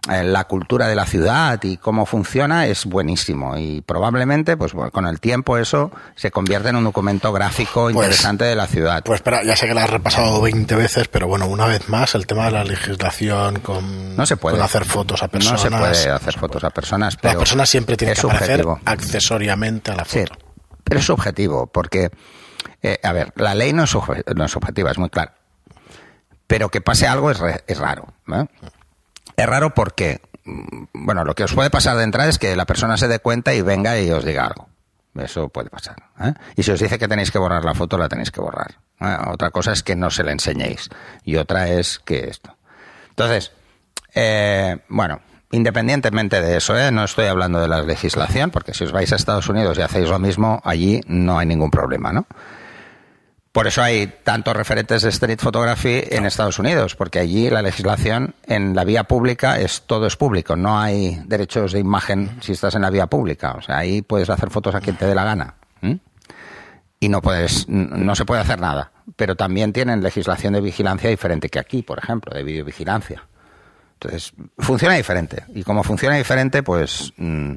la 0.08 0.46
cultura 0.46 0.88
de 0.88 0.96
la 0.96 1.06
ciudad 1.06 1.62
y 1.63 1.77
cómo 1.77 2.06
funciona, 2.06 2.65
es 2.68 2.86
buenísimo. 2.86 3.58
Y 3.58 3.82
probablemente, 3.82 4.56
pues 4.58 4.74
con 4.91 5.06
el 5.06 5.20
tiempo 5.20 5.58
eso 5.58 5.91
se 6.15 6.32
convierte 6.32 6.70
en 6.70 6.77
un 6.77 6.84
documento 6.86 7.32
gráfico 7.34 7.89
interesante 7.89 8.46
de 8.46 8.56
la 8.56 8.65
ciudad. 8.65 9.03
Pues 9.03 9.18
espera, 9.20 9.44
ya 9.44 9.56
sé 9.56 9.68
que 9.68 9.74
la 9.74 9.84
has 9.84 9.89
repasado 9.89 10.41
20 10.41 10.74
veces, 10.75 11.08
pero 11.10 11.27
bueno, 11.27 11.48
una 11.48 11.65
vez 11.68 11.89
más, 11.89 12.15
el 12.15 12.25
tema 12.27 12.46
de 12.46 12.51
la 12.51 12.63
legislación 12.63 13.60
con, 13.60 14.15
no 14.15 14.25
se 14.25 14.38
puede 14.38 14.56
con 14.58 14.65
hacer 14.65 14.86
fotos 14.86 15.22
a 15.22 15.27
personas. 15.27 15.63
No 15.63 15.70
se 15.70 15.77
puede 15.77 16.10
hacer 16.12 16.39
fotos 16.39 16.63
a 16.63 16.70
personas, 16.70 17.18
pero 17.18 17.39
persona 17.39 17.65
siempre 17.65 17.98
tiene 17.98 18.13
es 18.13 18.22
que 18.22 18.27
aparecer 18.27 18.65
accesoriamente 18.86 19.91
a 19.91 19.96
la 19.96 20.06
Sí, 20.06 20.22
foto. 20.22 20.38
pero 20.84 21.00
es 21.01 21.06
subjetivo, 21.06 21.68
porque, 21.68 22.10
eh, 22.82 23.00
a 23.03 23.12
ver, 23.12 23.34
la 23.36 23.53
ley 23.53 23.74
no 23.74 23.83
es, 23.83 23.94
no 24.35 24.46
es 24.46 24.51
subjetiva, 24.51 24.92
es 24.92 24.98
muy 24.98 25.09
claro. 25.09 25.31
Pero 26.48 26.70
que 26.70 26.81
pase 26.81 27.05
algo 27.05 27.29
es, 27.29 27.38
re- 27.40 27.64
es 27.68 27.77
raro. 27.77 28.07
¿eh? 28.33 28.46
Es 29.40 29.46
raro 29.46 29.74
porque, 29.74 30.20
mm, 30.44 30.84
bueno, 30.94 31.24
lo 31.24 31.34
que 31.34 31.46
os 31.46 31.54
puede 31.54 31.70
pasar 31.70 31.96
de 31.96 32.04
entrada 32.04 32.28
es 32.28 32.38
que 32.38 32.58
la 32.58 32.66
persona 32.66 32.98
se 32.98 33.08
dé 33.08 33.20
cuenta 33.20 33.54
y 33.54 33.62
venga 33.62 33.98
y 33.98 34.12
os 34.12 34.25
diga 34.25 34.46
algo. 34.46 34.68
Eso 35.16 35.48
puede 35.48 35.70
pasar. 35.70 35.96
¿eh? 36.22 36.34
Y 36.58 36.64
si 36.64 36.72
os 36.72 36.80
dice 36.80 37.00
que 37.00 37.08
tenéis 37.08 37.32
que 37.32 37.40
borrar 37.40 37.64
la 37.64 37.74
foto, 37.74 37.98
la 37.98 38.10
tenéis 38.10 38.32
que 38.32 38.42
borrar. 38.42 38.75
¿eh? 39.00 39.18
Otra 39.28 39.50
cosa 39.52 39.72
es 39.72 39.82
que 39.82 39.96
no 39.96 40.10
se 40.10 40.25
la 40.25 40.34
enseñéis. 40.34 40.90
Y 41.24 41.38
otra 41.38 41.70
es 41.70 42.00
que 42.00 42.28
esto. 42.28 42.58
Entonces, 43.12 43.54
eh, 44.14 44.80
bueno, 44.90 45.22
independientemente 45.52 46.42
de 46.42 46.58
eso, 46.58 46.78
¿eh? 46.78 46.92
no 46.92 47.06
estoy 47.06 47.28
hablando 47.28 47.62
de 47.62 47.70
la 47.70 47.82
legislación, 47.82 48.52
porque 48.52 48.74
si 48.74 48.84
os 48.84 48.92
vais 48.92 49.14
a 49.14 49.16
Estados 49.16 49.48
Unidos 49.48 49.78
y 49.78 49.82
hacéis 49.82 50.10
lo 50.10 50.20
mismo, 50.20 50.62
allí 50.66 51.00
no 51.08 51.40
hay 51.40 51.48
ningún 51.48 51.72
problema, 51.72 52.12
¿no? 52.12 52.28
Por 53.51 53.66
eso 53.66 53.81
hay 53.81 54.07
tantos 54.24 54.55
referentes 54.55 55.01
de 55.01 55.09
street 55.09 55.40
photography 55.40 56.03
en 56.09 56.25
Estados 56.25 56.59
Unidos, 56.59 56.96
porque 56.96 57.18
allí 57.18 57.50
la 57.50 57.64
legislación 57.64 58.35
en 58.46 58.75
la 58.75 58.83
vía 58.83 59.05
pública 59.05 59.59
es 59.59 59.81
todo 59.88 60.05
es 60.05 60.16
público, 60.16 60.55
no 60.55 60.79
hay 60.79 61.20
derechos 61.25 61.72
de 61.72 61.79
imagen 61.79 62.38
si 62.42 62.51
estás 62.51 62.75
en 62.75 62.83
la 62.83 62.92
vía 62.92 63.07
pública, 63.07 63.53
o 63.53 63.62
sea, 63.62 63.79
ahí 63.79 64.03
puedes 64.03 64.29
hacer 64.29 64.51
fotos 64.51 64.75
a 64.75 64.81
quien 64.81 64.98
te 64.98 65.05
dé 65.05 65.16
la 65.16 65.24
gana. 65.24 65.55
Y 67.01 67.07
no 67.07 67.22
puedes 67.22 67.68
no 67.70 68.14
se 68.14 68.25
puede 68.25 68.42
hacer 68.42 68.59
nada, 68.59 68.92
pero 69.16 69.35
también 69.35 69.72
tienen 69.72 70.03
legislación 70.03 70.53
de 70.53 70.62
vigilancia 70.62 71.09
diferente 71.09 71.50
que 71.50 71.57
aquí, 71.57 71.81
por 71.81 71.98
ejemplo, 71.98 72.35
de 72.35 72.44
videovigilancia. 72.44 73.24
Entonces, 74.01 74.31
funciona 74.57 74.96
diferente. 74.96 75.44
Y 75.53 75.64
como 75.64 75.83
funciona 75.83 76.16
diferente, 76.16 76.64
pues. 76.64 77.12
mm, 77.18 77.53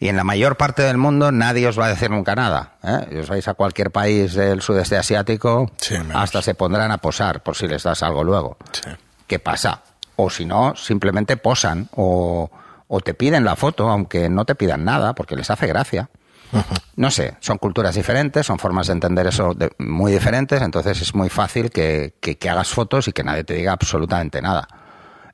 y 0.00 0.08
en 0.08 0.16
la 0.16 0.24
mayor 0.24 0.56
parte 0.56 0.82
del 0.82 0.98
mundo 0.98 1.30
nadie 1.30 1.68
os 1.68 1.78
va 1.78 1.86
a 1.86 1.88
decir 1.88 2.10
nunca 2.10 2.34
nada. 2.34 2.72
¿eh? 2.82 3.20
Os 3.20 3.28
vais 3.28 3.46
a 3.46 3.54
cualquier 3.54 3.90
país 3.92 4.34
del 4.34 4.60
sudeste 4.60 4.96
asiático, 4.96 5.70
Sí, 5.76 5.94
hasta 6.12 6.42
se 6.42 6.54
pondrán 6.54 6.90
a 6.90 6.98
posar 6.98 7.42
por 7.44 7.54
si 7.56 7.68
les 7.68 7.84
das 7.84 8.02
algo 8.02 8.24
luego. 8.24 8.56
Sí. 8.72 8.90
¿Qué 9.28 9.38
pasa? 9.38 9.82
O 10.16 10.28
si 10.30 10.44
no, 10.44 10.74
simplemente 10.76 11.36
posan 11.36 11.88
o, 11.92 12.50
o 12.88 13.00
te 13.00 13.14
piden 13.14 13.44
la 13.44 13.54
foto, 13.56 13.88
aunque 13.88 14.28
no 14.28 14.44
te 14.44 14.56
pidan 14.56 14.84
nada, 14.84 15.14
porque 15.14 15.36
les 15.36 15.48
hace 15.50 15.66
gracia. 15.68 16.10
No 16.96 17.10
sé, 17.10 17.36
son 17.40 17.58
culturas 17.58 17.96
diferentes, 17.96 18.46
son 18.46 18.58
formas 18.60 18.86
de 18.86 18.92
entender 18.92 19.26
eso 19.26 19.52
de- 19.54 19.72
muy 19.78 20.12
diferentes, 20.12 20.62
entonces 20.62 21.00
es 21.02 21.12
muy 21.12 21.28
fácil 21.28 21.70
que, 21.70 22.14
que- 22.20 22.36
que 22.38 22.48
hagas 22.50 22.68
fotos 22.68 23.08
y 23.08 23.12
que 23.12 23.24
nadie 23.24 23.42
te 23.42 23.54
diga 23.54 23.72
absolutamente 23.72 24.40
nada. 24.40 24.68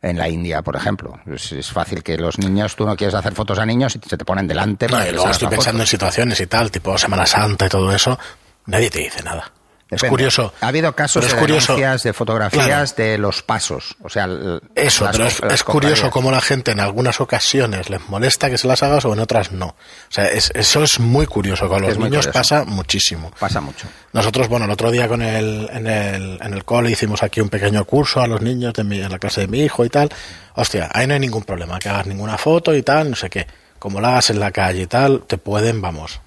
En 0.03 0.17
la 0.17 0.29
India, 0.29 0.63
por 0.63 0.77
ejemplo, 0.77 1.21
es, 1.27 1.53
es 1.53 1.71
fácil 1.71 2.03
que 2.03 2.17
los 2.17 2.39
niños, 2.39 2.75
tú 2.75 2.87
no 2.87 2.97
quieres 2.97 3.15
hacer 3.15 3.35
fotos 3.35 3.59
a 3.59 3.67
niños 3.67 3.97
y 3.97 4.09
se 4.09 4.17
te 4.17 4.25
ponen 4.25 4.49
delante. 4.49 4.87
No, 4.87 4.93
para 4.93 5.05
que 5.05 5.11
les 5.11 5.17
luego 5.17 5.31
estoy 5.31 5.45
la 5.45 5.51
foto. 5.51 5.57
pensando 5.59 5.83
en 5.83 5.87
situaciones 5.87 6.41
y 6.41 6.47
tal, 6.47 6.71
tipo 6.71 6.97
Semana 6.97 7.27
Santa 7.27 7.67
y 7.67 7.69
todo 7.69 7.93
eso, 7.93 8.19
nadie 8.67 8.89
te 8.89 9.01
dice 9.01 9.23
nada. 9.23 9.53
Es 9.91 10.05
curioso. 10.05 10.53
Ha 10.61 10.69
habido 10.69 10.95
casos 10.95 11.25
de 11.27 11.35
denuncias 11.35 12.03
de 12.05 12.13
fotografías 12.13 12.65
Claro. 12.95 13.11
de 13.11 13.19
los 13.19 13.43
pasos. 13.43 13.97
O 14.03 14.09
sea, 14.09 14.29
Eso, 14.75 15.05
las 15.05 15.17
pero 15.41 15.53
es, 15.53 15.65
curioso 15.65 16.11
cómo 16.11 16.31
la 16.31 16.41
gente 16.41 16.71
en 16.71 16.81
algunas 16.81 17.21
ocasiones 17.21 17.91
les 17.91 18.09
molesta 18.09 18.49
que 18.49 18.57
se 18.59 18.69
las 18.69 18.83
hagas 18.83 19.05
o 19.05 19.13
en 19.13 19.19
otras 19.19 19.51
no. 19.53 19.67
O 19.67 19.77
sea, 20.11 20.27
es- 20.27 20.53
eso 20.55 20.83
es 20.85 21.01
muy 21.01 21.27
curioso. 21.27 21.69
Con 21.69 21.83
los 21.83 21.93
Es 21.93 21.99
niños 21.99 22.29
pasa 22.29 22.65
muchísimo. 22.65 23.33
Pasa 23.39 23.61
mucho. 23.61 23.89
Nosotros, 24.13 24.49
bueno, 24.49 24.67
el 24.67 24.71
otro 24.71 24.91
día 24.91 25.09
con 25.09 25.23
el, 25.23 25.69
en, 25.73 25.87
el, 25.87 26.39
en 26.41 26.55
el 26.55 26.65
cole 26.65 26.91
hicimos 26.91 27.23
aquí 27.23 27.41
un 27.41 27.49
pequeño 27.49 27.85
curso 27.85 28.21
a 28.21 28.27
los 28.27 28.41
niños 28.41 28.73
de 28.75 28.85
mi, 28.85 29.01
en 29.01 29.11
la 29.11 29.19
clase 29.19 29.43
de 29.43 29.47
mi 29.49 29.61
hijo 29.61 29.85
y 29.85 29.89
tal. 29.91 30.09
Hostia, 30.55 30.89
ahí 30.93 31.07
no 31.07 31.15
hay 31.15 31.21
ningún 31.21 31.43
problema, 31.45 31.79
que 31.79 31.89
hagas 31.89 32.07
ninguna 32.07 32.39
foto 32.39 32.75
y 32.75 32.83
tal, 32.83 33.11
no 33.11 33.17
sé 33.17 33.29
qué. 33.31 33.47
Como 33.79 34.01
la 34.01 34.11
hagas 34.11 34.31
en 34.31 34.41
la 34.41 34.51
calle 34.51 34.83
y 34.83 34.87
tal, 34.87 35.23
te 35.27 35.39
pueden, 35.39 35.81
vamos, 35.81 36.21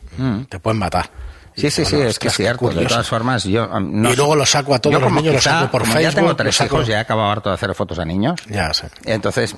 te 0.49 0.59
pueden 0.59 0.79
matar. 0.79 1.09
Sí, 1.55 1.69
sí, 1.71 1.85
sí, 1.85 1.99
es 2.01 2.19
que 2.19 2.27
es 2.29 2.33
cierto. 2.35 2.69
De 2.69 2.85
todas 2.85 3.07
formas, 3.07 3.43
yo. 3.43 3.67
no 3.79 4.11
Y 4.11 4.15
luego 4.15 4.35
lo 4.35 4.45
saco 4.45 4.73
a 4.75 4.79
todos 4.79 4.93
yo 4.93 4.99
los 4.99 5.07
como 5.07 5.21
niños, 5.21 5.35
quizá- 5.35 5.59
saco 5.59 5.71
por 5.71 5.81
como 5.81 5.93
Facebook. 5.93 6.11
Ya 6.11 6.15
tengo 6.19 6.35
tres 6.35 6.61
hijos, 6.61 6.87
ya 6.87 6.97
he 6.97 6.99
acabado 6.99 7.29
harto 7.31 7.49
de 7.49 7.55
hacer 7.55 7.73
fotos 7.75 7.99
a 7.99 8.05
niños. 8.05 8.39
Ya 8.49 8.73
sé. 8.73 8.89
Entonces, 9.05 9.55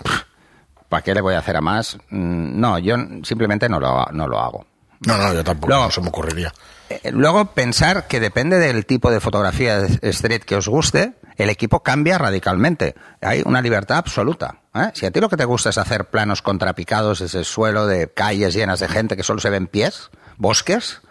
¿para 0.90 1.04
qué 1.04 1.14
le 1.14 1.22
voy 1.22 1.36
a 1.36 1.40
hacer 1.40 1.56
a 1.56 1.62
más? 1.62 1.98
Mm, 2.10 2.60
No, 2.60 2.80
yo 2.80 2.96
simplemente 3.24 3.70
no 3.70 3.80
lo, 3.80 4.06
no 4.12 4.28
lo 4.28 4.40
hago. 4.40 4.66
No, 5.02 5.18
no, 5.18 5.34
yo 5.34 5.44
tampoco, 5.44 5.68
Luego- 5.70 5.86
no 5.86 5.92
se 5.92 6.02
me 6.02 6.08
ocurriría. 6.10 6.54
Eh, 6.90 7.12
Luego 7.12 7.46
pensar 7.54 8.08
que 8.08 8.20
depende 8.20 8.60
del 8.60 8.86
tipo 8.86 9.12
de 9.12 9.20
fotografía 9.20 9.80
de 9.80 10.10
street 10.10 10.44
que 10.44 10.56
os 10.56 10.68
guste, 10.68 11.14
el 11.38 11.50
equipo 11.50 11.82
cambia 11.84 12.18
radicalmente. 12.18 12.96
Hay 13.22 13.42
una 13.46 13.62
libertad 13.62 13.98
absoluta. 13.98 14.62
¿eh? 14.74 14.92
Si 14.94 15.06
a 15.06 15.12
ti 15.12 15.20
lo 15.20 15.28
que 15.30 15.36
te 15.38 15.46
gusta 15.46 15.70
es 15.70 15.78
hacer 15.78 16.06
planos 16.10 16.42
contrapicados 16.42 17.20
desde 17.20 17.40
el 17.40 17.46
suelo 17.46 17.88
de 17.88 18.12
calles 18.14 18.54
llenas 18.54 18.80
de 18.80 18.88
gente 18.88 19.18
que 19.18 19.24
solo 19.24 19.40
se 19.42 19.50
ven 19.50 19.68
pies, 19.68 20.10
bosques, 20.38 21.02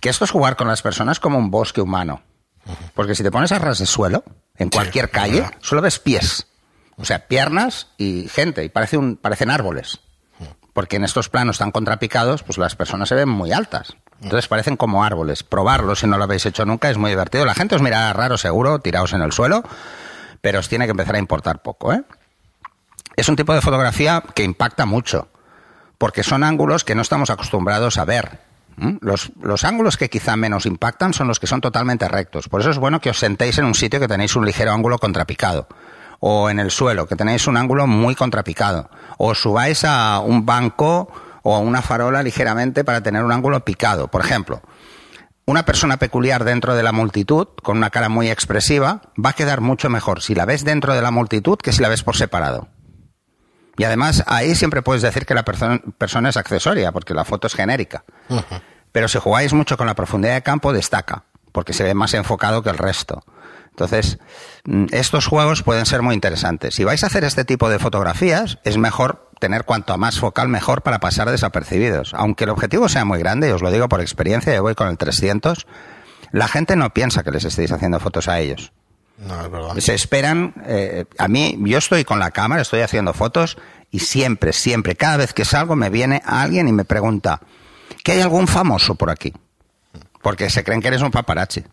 que 0.00 0.08
esto 0.08 0.24
es 0.24 0.30
jugar 0.30 0.56
con 0.56 0.68
las 0.68 0.82
personas 0.82 1.20
como 1.20 1.38
un 1.38 1.50
bosque 1.50 1.80
humano. 1.80 2.22
Porque 2.94 3.14
si 3.14 3.22
te 3.22 3.30
pones 3.30 3.52
a 3.52 3.58
ras 3.58 3.78
de 3.78 3.86
suelo, 3.86 4.24
en 4.56 4.70
cualquier 4.70 5.10
calle, 5.10 5.42
verdad. 5.42 5.58
solo 5.60 5.82
ves 5.82 5.98
pies. 5.98 6.46
O 6.96 7.04
sea, 7.04 7.28
piernas 7.28 7.88
y 7.96 8.28
gente, 8.28 8.64
y 8.64 8.68
parece 8.68 8.96
un, 8.96 9.16
parecen 9.16 9.50
árboles. 9.50 10.00
Porque 10.72 10.96
en 10.96 11.04
estos 11.04 11.28
planos 11.28 11.58
tan 11.58 11.70
contrapicados, 11.70 12.42
pues 12.42 12.58
las 12.58 12.74
personas 12.74 13.08
se 13.08 13.14
ven 13.14 13.28
muy 13.28 13.52
altas. 13.52 13.96
Entonces 14.20 14.48
parecen 14.48 14.76
como 14.76 15.04
árboles. 15.04 15.42
Probarlo 15.42 15.94
si 15.94 16.06
no 16.06 16.18
lo 16.18 16.24
habéis 16.24 16.46
hecho 16.46 16.64
nunca 16.64 16.90
es 16.90 16.98
muy 16.98 17.10
divertido. 17.10 17.44
La 17.44 17.54
gente 17.54 17.76
os 17.76 17.82
mirará 17.82 18.12
raro 18.12 18.36
seguro, 18.36 18.80
tiraos 18.80 19.12
en 19.12 19.22
el 19.22 19.32
suelo, 19.32 19.62
pero 20.40 20.58
os 20.58 20.68
tiene 20.68 20.86
que 20.86 20.90
empezar 20.90 21.14
a 21.14 21.18
importar 21.18 21.62
poco, 21.62 21.92
¿eh? 21.92 22.02
es 23.16 23.28
un 23.28 23.36
tipo 23.36 23.54
de 23.54 23.62
fotografía 23.62 24.22
que 24.34 24.44
impacta 24.44 24.86
mucho, 24.86 25.28
porque 25.98 26.22
son 26.22 26.44
ángulos 26.44 26.84
que 26.84 26.94
no 26.94 27.02
estamos 27.02 27.30
acostumbrados 27.30 27.98
a 27.98 28.04
ver. 28.04 28.40
Los, 29.00 29.32
los, 29.40 29.64
ángulos 29.64 29.96
que 29.96 30.10
quizá 30.10 30.36
menos 30.36 30.66
impactan 30.66 31.14
son 31.14 31.28
los 31.28 31.40
que 31.40 31.46
son 31.46 31.60
totalmente 31.60 32.08
rectos. 32.08 32.48
Por 32.48 32.60
eso 32.60 32.70
es 32.70 32.78
bueno 32.78 33.00
que 33.00 33.10
os 33.10 33.18
sentéis 33.18 33.56
en 33.58 33.64
un 33.64 33.74
sitio 33.74 34.00
que 34.00 34.08
tenéis 34.08 34.36
un 34.36 34.44
ligero 34.44 34.72
ángulo 34.72 34.98
contrapicado. 34.98 35.66
O 36.20 36.50
en 36.50 36.58
el 36.58 36.70
suelo, 36.70 37.06
que 37.06 37.16
tenéis 37.16 37.46
un 37.46 37.56
ángulo 37.56 37.86
muy 37.86 38.14
contrapicado. 38.14 38.90
O 39.18 39.34
subáis 39.34 39.84
a 39.84 40.20
un 40.20 40.44
banco 40.44 41.10
o 41.42 41.54
a 41.54 41.58
una 41.58 41.80
farola 41.80 42.22
ligeramente 42.22 42.84
para 42.84 43.02
tener 43.02 43.24
un 43.24 43.32
ángulo 43.32 43.64
picado. 43.64 44.08
Por 44.08 44.20
ejemplo, 44.20 44.62
una 45.46 45.64
persona 45.64 45.96
peculiar 45.98 46.42
dentro 46.42 46.74
de 46.74 46.82
la 46.82 46.90
multitud, 46.90 47.46
con 47.62 47.76
una 47.76 47.90
cara 47.90 48.08
muy 48.08 48.30
expresiva, 48.30 49.02
va 49.22 49.30
a 49.30 49.34
quedar 49.34 49.60
mucho 49.60 49.88
mejor 49.88 50.20
si 50.20 50.34
la 50.34 50.44
ves 50.44 50.64
dentro 50.64 50.92
de 50.92 51.02
la 51.02 51.12
multitud 51.12 51.56
que 51.56 51.72
si 51.72 51.80
la 51.82 51.88
ves 51.88 52.02
por 52.02 52.16
separado. 52.16 52.68
Y 53.78 53.84
además 53.84 54.24
ahí 54.26 54.54
siempre 54.54 54.82
puedes 54.82 55.02
decir 55.02 55.26
que 55.26 55.34
la 55.34 55.44
persona, 55.44 56.28
es 56.28 56.36
accesoria, 56.36 56.92
porque 56.92 57.14
la 57.14 57.24
foto 57.24 57.46
es 57.46 57.54
genérica. 57.54 58.04
Pero 58.92 59.08
si 59.08 59.18
jugáis 59.18 59.52
mucho 59.52 59.76
con 59.76 59.86
la 59.86 59.94
profundidad 59.94 60.34
de 60.34 60.42
campo, 60.42 60.72
destaca, 60.72 61.24
porque 61.52 61.72
se 61.72 61.84
ve 61.84 61.94
más 61.94 62.14
enfocado 62.14 62.62
que 62.62 62.70
el 62.70 62.78
resto. 62.78 63.22
Entonces, 63.70 64.18
mm, 64.64 64.86
estos 64.92 65.26
juegos 65.26 65.62
pueden 65.62 65.84
ser 65.84 66.00
muy 66.00 66.14
interesantes. 66.14 66.74
Si 66.74 66.84
vais 66.84 67.04
a 67.04 67.08
hacer 67.08 67.24
este 67.24 67.44
tipo 67.44 67.68
de 67.68 67.78
fotografías, 67.78 68.58
es 68.64 68.78
mejor 68.78 69.30
tener 69.38 69.64
cuanto 69.64 69.98
más 69.98 70.18
focal 70.18 70.48
mejor 70.48 70.80
para 70.80 70.98
pasar 70.98 71.30
desapercibidos. 71.30 72.14
Aunque 72.14 72.44
el 72.44 72.50
objetivo 72.50 72.88
sea 72.88 73.04
muy 73.04 73.18
grande, 73.18 73.48
y 73.48 73.52
os 73.52 73.60
lo 73.60 73.70
digo 73.70 73.90
por 73.90 74.00
experiencia, 74.00 74.54
yo 74.54 74.62
voy 74.62 74.74
con 74.74 74.88
el 74.88 74.96
300, 74.96 75.66
la 76.32 76.48
gente 76.48 76.74
no 76.76 76.88
piensa 76.94 77.22
que 77.22 77.30
les 77.30 77.44
estéis 77.44 77.70
haciendo 77.70 78.00
fotos 78.00 78.28
a 78.28 78.40
ellos. 78.40 78.72
No, 79.18 79.40
es 79.42 79.50
verdad. 79.50 79.76
Se 79.78 79.94
esperan, 79.94 80.54
eh, 80.66 81.06
a 81.18 81.28
mí, 81.28 81.58
yo 81.60 81.78
estoy 81.78 82.04
con 82.04 82.18
la 82.18 82.30
cámara, 82.30 82.62
estoy 82.62 82.80
haciendo 82.80 83.14
fotos 83.14 83.56
y 83.90 84.00
siempre, 84.00 84.52
siempre, 84.52 84.96
cada 84.96 85.16
vez 85.16 85.32
que 85.32 85.44
salgo 85.44 85.74
me 85.76 85.90
viene 85.90 86.22
alguien 86.24 86.68
y 86.68 86.72
me 86.72 86.84
pregunta, 86.84 87.40
¿que 88.04 88.12
hay 88.12 88.20
algún 88.20 88.46
famoso 88.46 88.94
por 88.94 89.10
aquí? 89.10 89.32
Porque 90.22 90.50
se 90.50 90.64
creen 90.64 90.80
que 90.80 90.88
eres 90.88 91.02
un 91.02 91.10
paparazzi. 91.10 91.64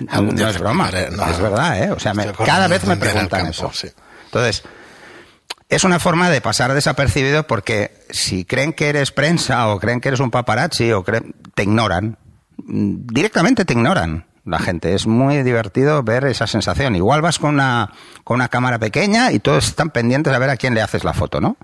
No, 0.00 0.48
es 0.48 0.58
broma, 0.58 0.88
es 0.88 1.40
verdad, 1.40 1.82
¿eh? 1.82 1.90
O 1.90 2.00
sea, 2.00 2.14
cada 2.44 2.68
vez 2.68 2.84
me 2.84 2.96
preguntan 2.96 3.46
eso. 3.46 3.70
Entonces, 4.24 4.64
es 5.68 5.84
una 5.84 5.98
forma 5.98 6.30
de 6.30 6.40
pasar 6.40 6.72
desapercibido 6.72 7.46
porque 7.46 8.06
si 8.10 8.44
creen 8.44 8.72
que 8.72 8.88
eres 8.88 9.10
prensa 9.12 9.68
o 9.68 9.78
creen 9.78 10.00
que 10.00 10.08
eres 10.08 10.20
un 10.20 10.30
paparazzi 10.30 10.92
o 10.92 11.04
te 11.54 11.62
ignoran, 11.62 12.16
directamente 12.56 13.64
te 13.64 13.74
ignoran 13.74 14.26
la 14.44 14.58
gente. 14.58 14.94
Es 14.94 15.06
muy 15.06 15.42
divertido 15.42 16.02
ver 16.02 16.24
esa 16.26 16.46
sensación. 16.46 16.96
Igual 16.96 17.22
vas 17.22 17.38
con 17.38 17.54
una, 17.54 17.92
con 18.24 18.36
una 18.36 18.48
cámara 18.48 18.78
pequeña 18.78 19.32
y 19.32 19.38
todos 19.38 19.66
están 19.66 19.90
pendientes 19.90 20.32
a 20.32 20.38
ver 20.38 20.50
a 20.50 20.56
quién 20.56 20.74
le 20.74 20.82
haces 20.82 21.04
la 21.04 21.14
foto, 21.14 21.40
¿no? 21.40 21.56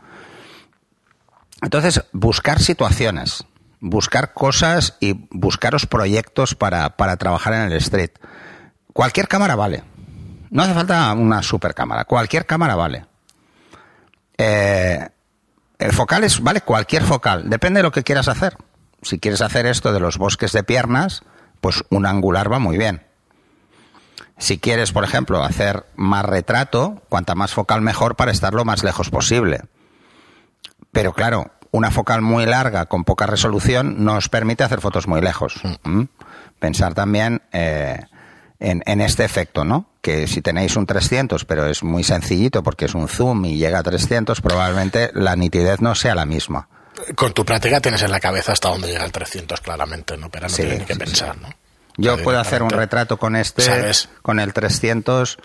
Entonces, 1.62 2.04
buscar 2.12 2.58
situaciones, 2.60 3.44
buscar 3.80 4.32
cosas 4.32 4.96
y 4.98 5.28
buscaros 5.30 5.86
proyectos 5.86 6.54
para, 6.54 6.96
para 6.96 7.16
trabajar 7.16 7.52
en 7.52 7.60
el 7.62 7.72
street. 7.74 8.12
Cualquier 8.92 9.28
cámara 9.28 9.56
vale. 9.56 9.84
No 10.50 10.62
hace 10.62 10.74
falta 10.74 11.12
una 11.12 11.42
super 11.42 11.74
cámara. 11.74 12.04
Cualquier 12.06 12.46
cámara 12.46 12.74
vale. 12.76 13.04
Eh, 14.38 15.06
el 15.78 15.92
focal 15.92 16.24
es, 16.24 16.42
vale, 16.42 16.62
cualquier 16.62 17.04
focal. 17.04 17.48
Depende 17.48 17.78
de 17.78 17.82
lo 17.82 17.92
que 17.92 18.02
quieras 18.02 18.28
hacer. 18.28 18.56
Si 19.02 19.18
quieres 19.18 19.42
hacer 19.42 19.66
esto 19.66 19.92
de 19.92 20.00
los 20.00 20.18
bosques 20.18 20.52
de 20.52 20.62
piernas, 20.62 21.22
pues 21.60 21.84
un 21.90 22.06
angular 22.06 22.52
va 22.52 22.58
muy 22.58 22.78
bien. 22.78 23.02
Si 24.38 24.58
quieres, 24.58 24.92
por 24.92 25.04
ejemplo, 25.04 25.44
hacer 25.44 25.84
más 25.96 26.24
retrato, 26.24 27.02
cuanta 27.08 27.34
más 27.34 27.52
focal 27.52 27.82
mejor 27.82 28.16
para 28.16 28.32
estar 28.32 28.54
lo 28.54 28.64
más 28.64 28.82
lejos 28.82 29.10
posible. 29.10 29.60
Pero 30.92 31.12
claro, 31.12 31.50
una 31.70 31.90
focal 31.90 32.22
muy 32.22 32.46
larga 32.46 32.86
con 32.86 33.04
poca 33.04 33.26
resolución 33.26 34.04
no 34.04 34.16
os 34.16 34.28
permite 34.28 34.64
hacer 34.64 34.80
fotos 34.80 35.06
muy 35.06 35.20
lejos. 35.20 35.60
Mm. 35.84 36.04
Pensar 36.58 36.94
también 36.94 37.42
eh, 37.52 38.00
en, 38.58 39.00
este 39.00 39.24
efecto, 39.24 39.64
¿no? 39.64 39.86
Que 40.00 40.26
si 40.26 40.42
tenéis 40.42 40.76
un 40.76 40.86
300, 40.86 41.44
pero 41.44 41.66
es 41.66 41.82
muy 41.82 42.04
sencillito 42.04 42.62
porque 42.62 42.86
es 42.86 42.94
un 42.94 43.08
zoom 43.08 43.44
y 43.44 43.56
llega 43.56 43.78
a 43.78 43.82
300, 43.82 44.40
probablemente 44.40 45.10
la 45.14 45.36
nitidez 45.36 45.80
no 45.80 45.94
sea 45.94 46.14
la 46.14 46.26
misma. 46.26 46.68
Con 47.14 47.32
tu 47.32 47.44
práctica 47.44 47.80
tienes 47.80 48.02
en 48.02 48.10
la 48.10 48.20
cabeza 48.20 48.52
hasta 48.52 48.68
dónde 48.68 48.88
llega 48.88 49.04
el 49.04 49.12
300, 49.12 49.60
claramente, 49.60 50.16
¿no? 50.16 50.30
Pero 50.30 50.48
no 50.48 50.54
tienes 50.54 50.80
ni 50.80 50.84
que 50.84 50.96
pensar, 50.96 51.38
¿no? 51.38 51.48
Yo 51.96 52.22
puedo 52.22 52.38
hacer 52.38 52.62
un 52.62 52.70
retrato 52.70 53.16
con 53.16 53.36
este, 53.36 53.62
con 54.22 54.40
el 54.40 54.52
300. 54.52 55.38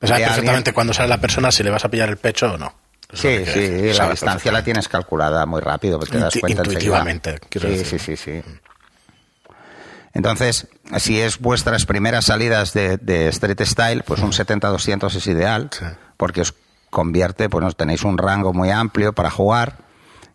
Sabes 0.00 0.26
perfectamente 0.26 0.72
cuando 0.72 0.94
sale 0.94 1.08
la 1.08 1.18
persona 1.18 1.50
si 1.50 1.62
le 1.62 1.70
vas 1.70 1.84
a 1.84 1.88
pillar 1.88 2.08
el 2.08 2.16
pecho 2.16 2.52
o 2.52 2.58
no. 2.58 2.74
sí, 3.12 3.44
sí, 3.46 3.92
la 3.92 4.10
distancia 4.10 4.52
la 4.52 4.62
tienes 4.62 4.88
calculada 4.88 5.44
muy 5.46 5.60
rápido, 5.60 5.98
porque 5.98 6.12
te 6.12 6.20
das 6.20 6.34
cuenta 6.40 6.62
Intuitivamente, 6.62 7.38
sí, 7.50 7.84
sí, 7.84 7.98
sí, 7.98 8.16
sí. 8.16 8.42
Entonces, 10.14 10.68
si 10.98 11.20
es 11.20 11.38
vuestras 11.38 11.84
primeras 11.84 12.26
salidas 12.26 12.72
de, 12.72 13.28
Street 13.28 13.60
Style, 13.62 14.02
pues 14.02 14.20
un 14.20 14.32
70-200 14.32 15.14
es 15.14 15.26
ideal, 15.26 15.70
porque 16.16 16.40
os 16.40 16.54
convierte, 16.90 17.48
pues 17.48 17.76
tenéis 17.76 18.04
un 18.04 18.18
rango 18.18 18.52
muy 18.52 18.70
amplio 18.70 19.12
para 19.12 19.30
jugar 19.30 19.87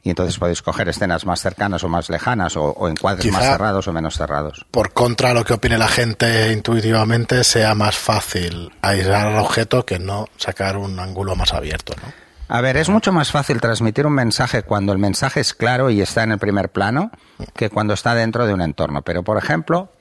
y 0.03 0.09
entonces 0.09 0.37
podéis 0.37 0.61
coger 0.61 0.89
escenas 0.89 1.25
más 1.25 1.41
cercanas 1.41 1.83
o 1.83 1.89
más 1.89 2.09
lejanas 2.09 2.57
o, 2.57 2.89
encuadres 2.89 3.31
más 3.31 3.43
cerrados 3.43 3.87
o 3.87 3.93
menos 3.93 4.17
cerrados. 4.17 4.65
Por 4.69 4.91
contra, 4.91 5.33
lo 5.33 5.45
que 5.45 5.53
opine 5.53 5.77
la 5.77 5.87
gente 5.87 6.51
intuitivamente 6.51 7.43
sea 7.45 7.73
más 7.73 7.95
fácil 7.95 8.71
aislar 8.81 9.27
al 9.27 9.37
objeto 9.37 9.85
que 9.85 9.99
no 9.99 10.27
sacar 10.35 10.75
un 10.75 10.99
ángulo 10.99 11.37
más 11.37 11.53
abierto, 11.53 11.93
¿no? 12.01 12.11
A 12.49 12.59
ver, 12.59 12.75
es 12.75 12.89
mucho 12.89 13.13
más 13.13 13.31
fácil 13.31 13.61
transmitir 13.61 14.05
un 14.05 14.13
mensaje 14.13 14.63
cuando 14.63 14.91
el 14.91 14.99
mensaje 14.99 15.39
es 15.39 15.53
claro 15.53 15.89
y 15.89 16.01
está 16.01 16.23
en 16.23 16.33
el 16.33 16.39
primer 16.39 16.69
plano 16.69 17.09
que 17.55 17.69
cuando 17.69 17.93
está 17.93 18.13
dentro 18.13 18.45
de 18.45 18.53
un 18.53 18.61
entorno. 18.61 19.01
Pero, 19.01 19.23
por 19.23 19.37
ejemplo, 19.37 19.91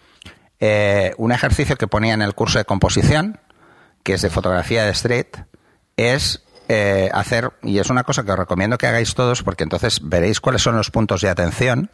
eh, 0.58 1.14
un 1.16 1.32
ejercicio 1.32 1.76
que 1.76 1.86
ponía 1.86 2.12
en 2.12 2.20
el 2.20 2.34
curso 2.34 2.58
de 2.58 2.64
composición, 2.64 3.38
que 4.02 4.14
es 4.14 4.22
de 4.22 4.28
fotografía 4.28 4.84
de 4.84 4.90
street, 4.90 5.28
es 5.96 6.42
eh, 6.68 7.10
hacer, 7.12 7.52
y 7.62 7.78
es 7.78 7.90
una 7.90 8.04
cosa 8.04 8.24
que 8.24 8.32
os 8.32 8.38
recomiendo 8.38 8.78
que 8.78 8.86
hagáis 8.86 9.14
todos, 9.14 9.42
porque 9.42 9.64
entonces 9.64 10.00
veréis 10.02 10.40
cuáles 10.40 10.62
son 10.62 10.76
los 10.76 10.90
puntos 10.90 11.20
de 11.20 11.28
atención 11.28 11.90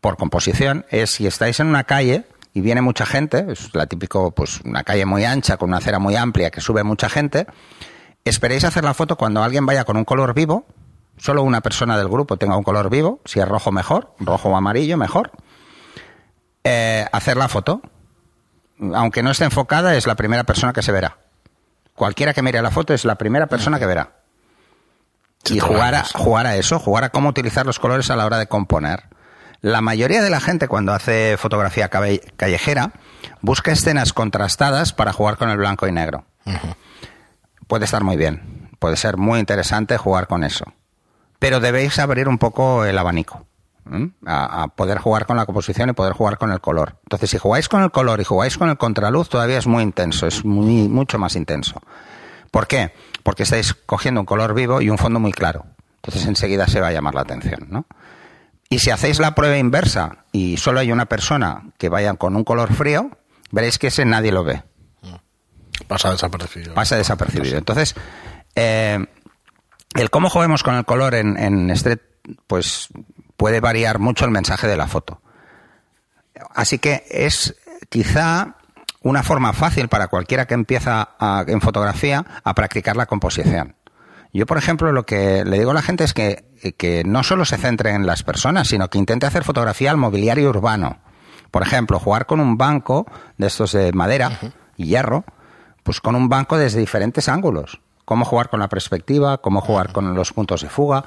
por 0.00 0.16
composición, 0.16 0.84
es 0.90 1.10
si 1.10 1.26
estáis 1.26 1.60
en 1.60 1.68
una 1.68 1.84
calle 1.84 2.24
y 2.54 2.60
viene 2.60 2.82
mucha 2.82 3.06
gente, 3.06 3.46
es 3.48 3.74
la 3.74 3.86
típico, 3.86 4.32
pues 4.32 4.60
una 4.62 4.82
calle 4.82 5.06
muy 5.06 5.24
ancha 5.24 5.56
con 5.56 5.70
una 5.70 5.78
acera 5.78 5.98
muy 5.98 6.16
amplia 6.16 6.50
que 6.50 6.60
sube 6.60 6.82
mucha 6.82 7.08
gente, 7.08 7.46
Esperéis 8.24 8.64
hacer 8.64 8.84
la 8.84 8.94
foto 8.94 9.16
cuando 9.16 9.42
alguien 9.42 9.66
vaya 9.66 9.84
con 9.84 9.96
un 9.96 10.04
color 10.04 10.32
vivo, 10.32 10.66
solo 11.16 11.42
una 11.42 11.60
persona 11.60 11.98
del 11.98 12.08
grupo 12.08 12.36
tenga 12.36 12.56
un 12.56 12.62
color 12.62 12.88
vivo, 12.88 13.20
si 13.24 13.40
es 13.40 13.48
rojo 13.48 13.72
mejor, 13.72 14.14
rojo 14.20 14.48
o 14.48 14.56
amarillo 14.56 14.96
mejor. 14.96 15.32
Eh, 16.62 17.04
hacer 17.10 17.36
la 17.36 17.48
foto, 17.48 17.82
aunque 18.94 19.24
no 19.24 19.32
esté 19.32 19.44
enfocada, 19.44 19.96
es 19.96 20.06
la 20.06 20.14
primera 20.14 20.44
persona 20.44 20.72
que 20.72 20.82
se 20.82 20.92
verá. 20.92 21.18
Cualquiera 21.94 22.34
que 22.34 22.42
mire 22.42 22.62
la 22.62 22.70
foto 22.70 22.94
es 22.94 23.04
la 23.04 23.16
primera 23.16 23.46
persona 23.46 23.78
que 23.78 23.86
verá. 23.86 24.12
Y 25.44 25.58
jugar 25.58 25.94
a, 25.94 26.04
jugar 26.04 26.46
a 26.46 26.56
eso, 26.56 26.78
jugar 26.78 27.04
a 27.04 27.10
cómo 27.10 27.28
utilizar 27.28 27.66
los 27.66 27.78
colores 27.78 28.10
a 28.10 28.16
la 28.16 28.26
hora 28.26 28.38
de 28.38 28.46
componer. 28.46 29.04
La 29.60 29.80
mayoría 29.80 30.22
de 30.22 30.30
la 30.30 30.40
gente 30.40 30.68
cuando 30.68 30.92
hace 30.92 31.36
fotografía 31.36 31.88
callejera 31.88 32.92
busca 33.40 33.72
escenas 33.72 34.12
contrastadas 34.12 34.92
para 34.92 35.12
jugar 35.12 35.36
con 35.36 35.50
el 35.50 35.58
blanco 35.58 35.86
y 35.86 35.92
negro 35.92 36.24
puede 37.72 37.86
estar 37.86 38.04
muy 38.04 38.18
bien, 38.18 38.68
puede 38.78 38.96
ser 38.98 39.16
muy 39.16 39.40
interesante 39.40 39.96
jugar 39.96 40.26
con 40.26 40.44
eso. 40.44 40.66
Pero 41.38 41.58
debéis 41.58 41.98
abrir 41.98 42.28
un 42.28 42.36
poco 42.36 42.84
el 42.84 42.98
abanico. 42.98 43.46
A, 44.26 44.68
poder 44.76 44.98
jugar 44.98 45.26
con 45.26 45.36
la 45.36 45.44
composición 45.44 45.90
y 45.90 45.92
poder 45.92 46.12
jugar 46.12 46.38
con 46.38 46.52
el 46.52 46.60
color. 46.60 46.96
Entonces, 47.04 47.30
si 47.30 47.38
jugáis 47.38 47.68
con 47.68 47.82
el 47.82 47.90
color 47.90 48.20
y 48.20 48.24
jugáis 48.24 48.56
con 48.56 48.68
el 48.68 48.78
contraluz, 48.78 49.28
todavía 49.28 49.58
es 49.58 49.66
muy 49.66 49.82
intenso, 49.82 50.26
es 50.26 50.44
muy, 50.44 50.88
mucho 50.88 51.18
más 51.18 51.34
intenso. 51.34 51.82
¿Por 52.50 52.66
qué? 52.66 52.94
Porque 53.22 53.42
estáis 53.42 53.74
cogiendo 53.74 54.20
un 54.20 54.26
color 54.26 54.54
vivo 54.54 54.80
y 54.80 54.88
un 54.88 54.98
fondo 54.98 55.18
muy 55.18 55.32
claro. 55.32 55.66
Entonces, 55.96 56.26
enseguida 56.26 56.66
se 56.68 56.80
va 56.80 56.88
a 56.88 56.92
llamar 56.92 57.14
la 57.14 57.22
atención, 57.22 57.66
¿no? 57.70 57.86
Y 58.68 58.78
si 58.78 58.90
hacéis 58.90 59.18
la 59.18 59.34
prueba 59.34 59.58
inversa 59.58 60.24
y 60.32 60.56
solo 60.56 60.80
hay 60.80 60.92
una 60.92 61.06
persona 61.06 61.72
que 61.76 61.88
vaya 61.88 62.14
con 62.14 62.36
un 62.36 62.44
color 62.44 62.72
frío, 62.72 63.10
veréis 63.50 63.78
que 63.78 63.88
ese 63.88 64.04
nadie 64.04 64.32
lo 64.32 64.44
ve. 64.44 64.62
Pasa 65.86 66.10
desapercibido. 66.10 66.74
Pasa 66.74 66.96
desapercibido. 66.96 67.58
Entonces, 67.58 67.94
eh, 68.54 69.04
el 69.94 70.10
cómo 70.10 70.30
juguemos 70.30 70.62
con 70.62 70.74
el 70.74 70.84
color 70.84 71.14
en, 71.14 71.36
en 71.36 71.70
Street, 71.70 72.00
pues 72.46 72.88
puede 73.42 73.58
variar 73.58 73.98
mucho 73.98 74.24
el 74.24 74.30
mensaje 74.30 74.68
de 74.68 74.76
la 74.76 74.86
foto. 74.86 75.20
Así 76.54 76.78
que 76.78 77.04
es 77.10 77.56
quizá 77.88 78.54
una 79.00 79.24
forma 79.24 79.52
fácil 79.52 79.88
para 79.88 80.06
cualquiera 80.06 80.46
que 80.46 80.54
empieza 80.54 81.16
en 81.48 81.60
fotografía 81.60 82.24
a 82.44 82.54
practicar 82.54 82.94
la 82.94 83.06
composición. 83.06 83.74
Yo, 84.32 84.46
por 84.46 84.58
ejemplo, 84.58 84.92
lo 84.92 85.06
que 85.06 85.44
le 85.44 85.58
digo 85.58 85.72
a 85.72 85.74
la 85.74 85.82
gente 85.82 86.04
es 86.04 86.14
que, 86.14 86.44
que 86.76 87.02
no 87.04 87.24
solo 87.24 87.44
se 87.44 87.58
centre 87.58 87.90
en 87.90 88.06
las 88.06 88.22
personas, 88.22 88.68
sino 88.68 88.88
que 88.88 88.98
intente 88.98 89.26
hacer 89.26 89.42
fotografía 89.42 89.90
al 89.90 89.96
mobiliario 89.96 90.48
urbano. 90.48 90.98
Por 91.50 91.62
ejemplo, 91.62 91.98
jugar 91.98 92.26
con 92.26 92.38
un 92.38 92.56
banco 92.56 93.06
de 93.38 93.48
estos 93.48 93.72
de 93.72 93.90
madera 93.92 94.38
y 94.76 94.86
hierro, 94.86 95.24
pues 95.82 96.00
con 96.00 96.14
un 96.14 96.28
banco 96.28 96.58
desde 96.58 96.78
diferentes 96.78 97.28
ángulos. 97.28 97.80
cómo 98.04 98.24
jugar 98.24 98.50
con 98.50 98.60
la 98.60 98.68
perspectiva, 98.68 99.38
cómo 99.38 99.60
jugar 99.60 99.92
con 99.92 100.14
los 100.14 100.32
puntos 100.32 100.60
de 100.60 100.68
fuga. 100.68 101.04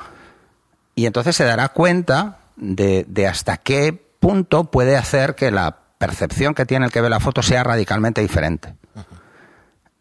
Y 0.96 1.06
entonces 1.06 1.36
se 1.36 1.44
dará 1.44 1.70
cuenta 1.70 2.40
de, 2.56 3.28
hasta 3.30 3.58
qué 3.58 3.94
punto 4.20 4.72
puede 4.72 4.96
hacer 4.96 5.36
que 5.36 5.52
la 5.52 5.78
percepción 5.98 6.54
que 6.54 6.66
tiene 6.66 6.86
el 6.86 6.92
que 6.92 7.02
ve 7.02 7.10
la 7.10 7.20
foto 7.20 7.42
sea 7.42 7.64
radicalmente 7.64 8.22
diferente. 8.22 8.76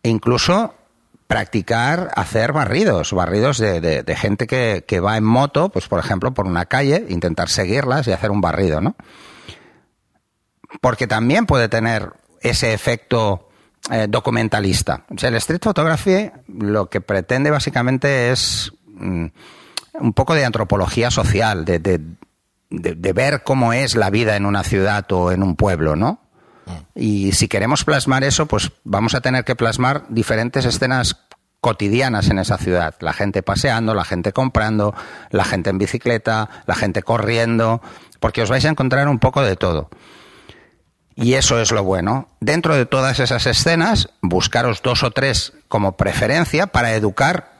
E 0.02 0.09
incluso 0.09 0.74
practicar 1.26 2.11
hacer 2.14 2.52
barridos, 2.52 3.12
barridos 3.12 3.59
de, 3.59 4.16
gente 4.16 4.46
que, 4.46 4.85
que 4.87 5.00
va 5.00 5.16
en 5.16 5.24
moto, 5.24 5.68
pues 5.68 5.88
por 5.88 5.98
ejemplo, 5.98 6.33
por 6.33 6.46
una 6.46 6.66
calle, 6.66 7.07
intentar 7.09 7.48
seguirlas 7.48 8.07
y 8.07 8.12
hacer 8.12 8.30
un 8.30 8.40
barrido, 8.40 8.80
¿no? 8.80 8.94
Porque 10.80 11.07
también 11.07 11.46
puede 11.46 11.68
tener 11.68 12.12
ese 12.40 12.72
efecto 12.74 13.48
eh, 13.90 14.07
documentalista. 14.09 15.04
O 15.14 15.18
sea, 15.18 15.28
el 15.28 15.35
street 15.37 15.61
photography 15.62 16.30
lo 16.48 16.88
que 16.88 17.00
pretende 17.00 17.50
básicamente 17.50 18.30
es 18.30 18.72
mm, 18.87 19.26
un 20.00 20.12
poco 20.12 20.35
de 20.35 20.44
antropología 20.44 21.11
social, 21.11 21.64
de, 21.64 21.78
de- 21.78 22.00
de- 22.70 22.94
de 22.94 23.12
ver 23.12 23.42
cómo 23.44 23.72
es 23.72 23.94
la 23.94 24.11
vida 24.11 24.37
en 24.37 24.46
una 24.46 24.62
ciudad 24.64 25.11
o 25.12 25.30
en 25.33 25.42
un 25.42 25.57
pueblo, 25.57 25.96
¿no? 25.96 26.20
Y 26.94 27.33
si 27.33 27.46
queremos 27.48 27.85
plasmar 27.85 28.24
eso, 28.24 28.46
pues 28.46 28.72
vamos 28.85 29.14
a 29.14 29.20
tener 29.20 29.44
que 29.44 29.54
plasmar 29.54 30.04
diferentes 30.09 30.64
escenas 30.64 31.16
cotidianas 31.61 32.28
en 32.30 32.38
esa 32.38 32.57
ciudad. 32.59 32.94
La 33.00 33.12
gente 33.12 33.42
paseando, 33.42 33.94
la 33.94 34.04
gente 34.04 34.33
comprando, 34.33 34.94
la 35.30 35.44
gente 35.44 35.70
en 35.70 35.78
bicicleta, 35.78 36.48
la 36.66 36.74
gente 36.74 37.02
corriendo, 37.02 37.80
porque 38.20 38.42
os 38.42 38.50
vais 38.50 38.64
a 38.64 38.68
encontrar 38.70 39.09
un 39.09 39.18
poco 39.18 39.42
de 39.42 39.57
todo. 39.57 39.88
Y 41.16 41.35
eso 41.35 41.61
es 41.61 41.70
lo 41.70 41.85
bueno. 41.85 42.28
Dentro 42.40 42.74
de 42.74 42.87
todas 42.87 43.20
esas 43.20 43.46
escenas, 43.46 44.09
buscaros 44.20 44.83
dos 44.83 45.02
o 45.04 45.11
tres 45.11 45.52
como 45.68 45.96
preferencia 45.96 46.66
para 46.66 46.94
educar 46.94 47.52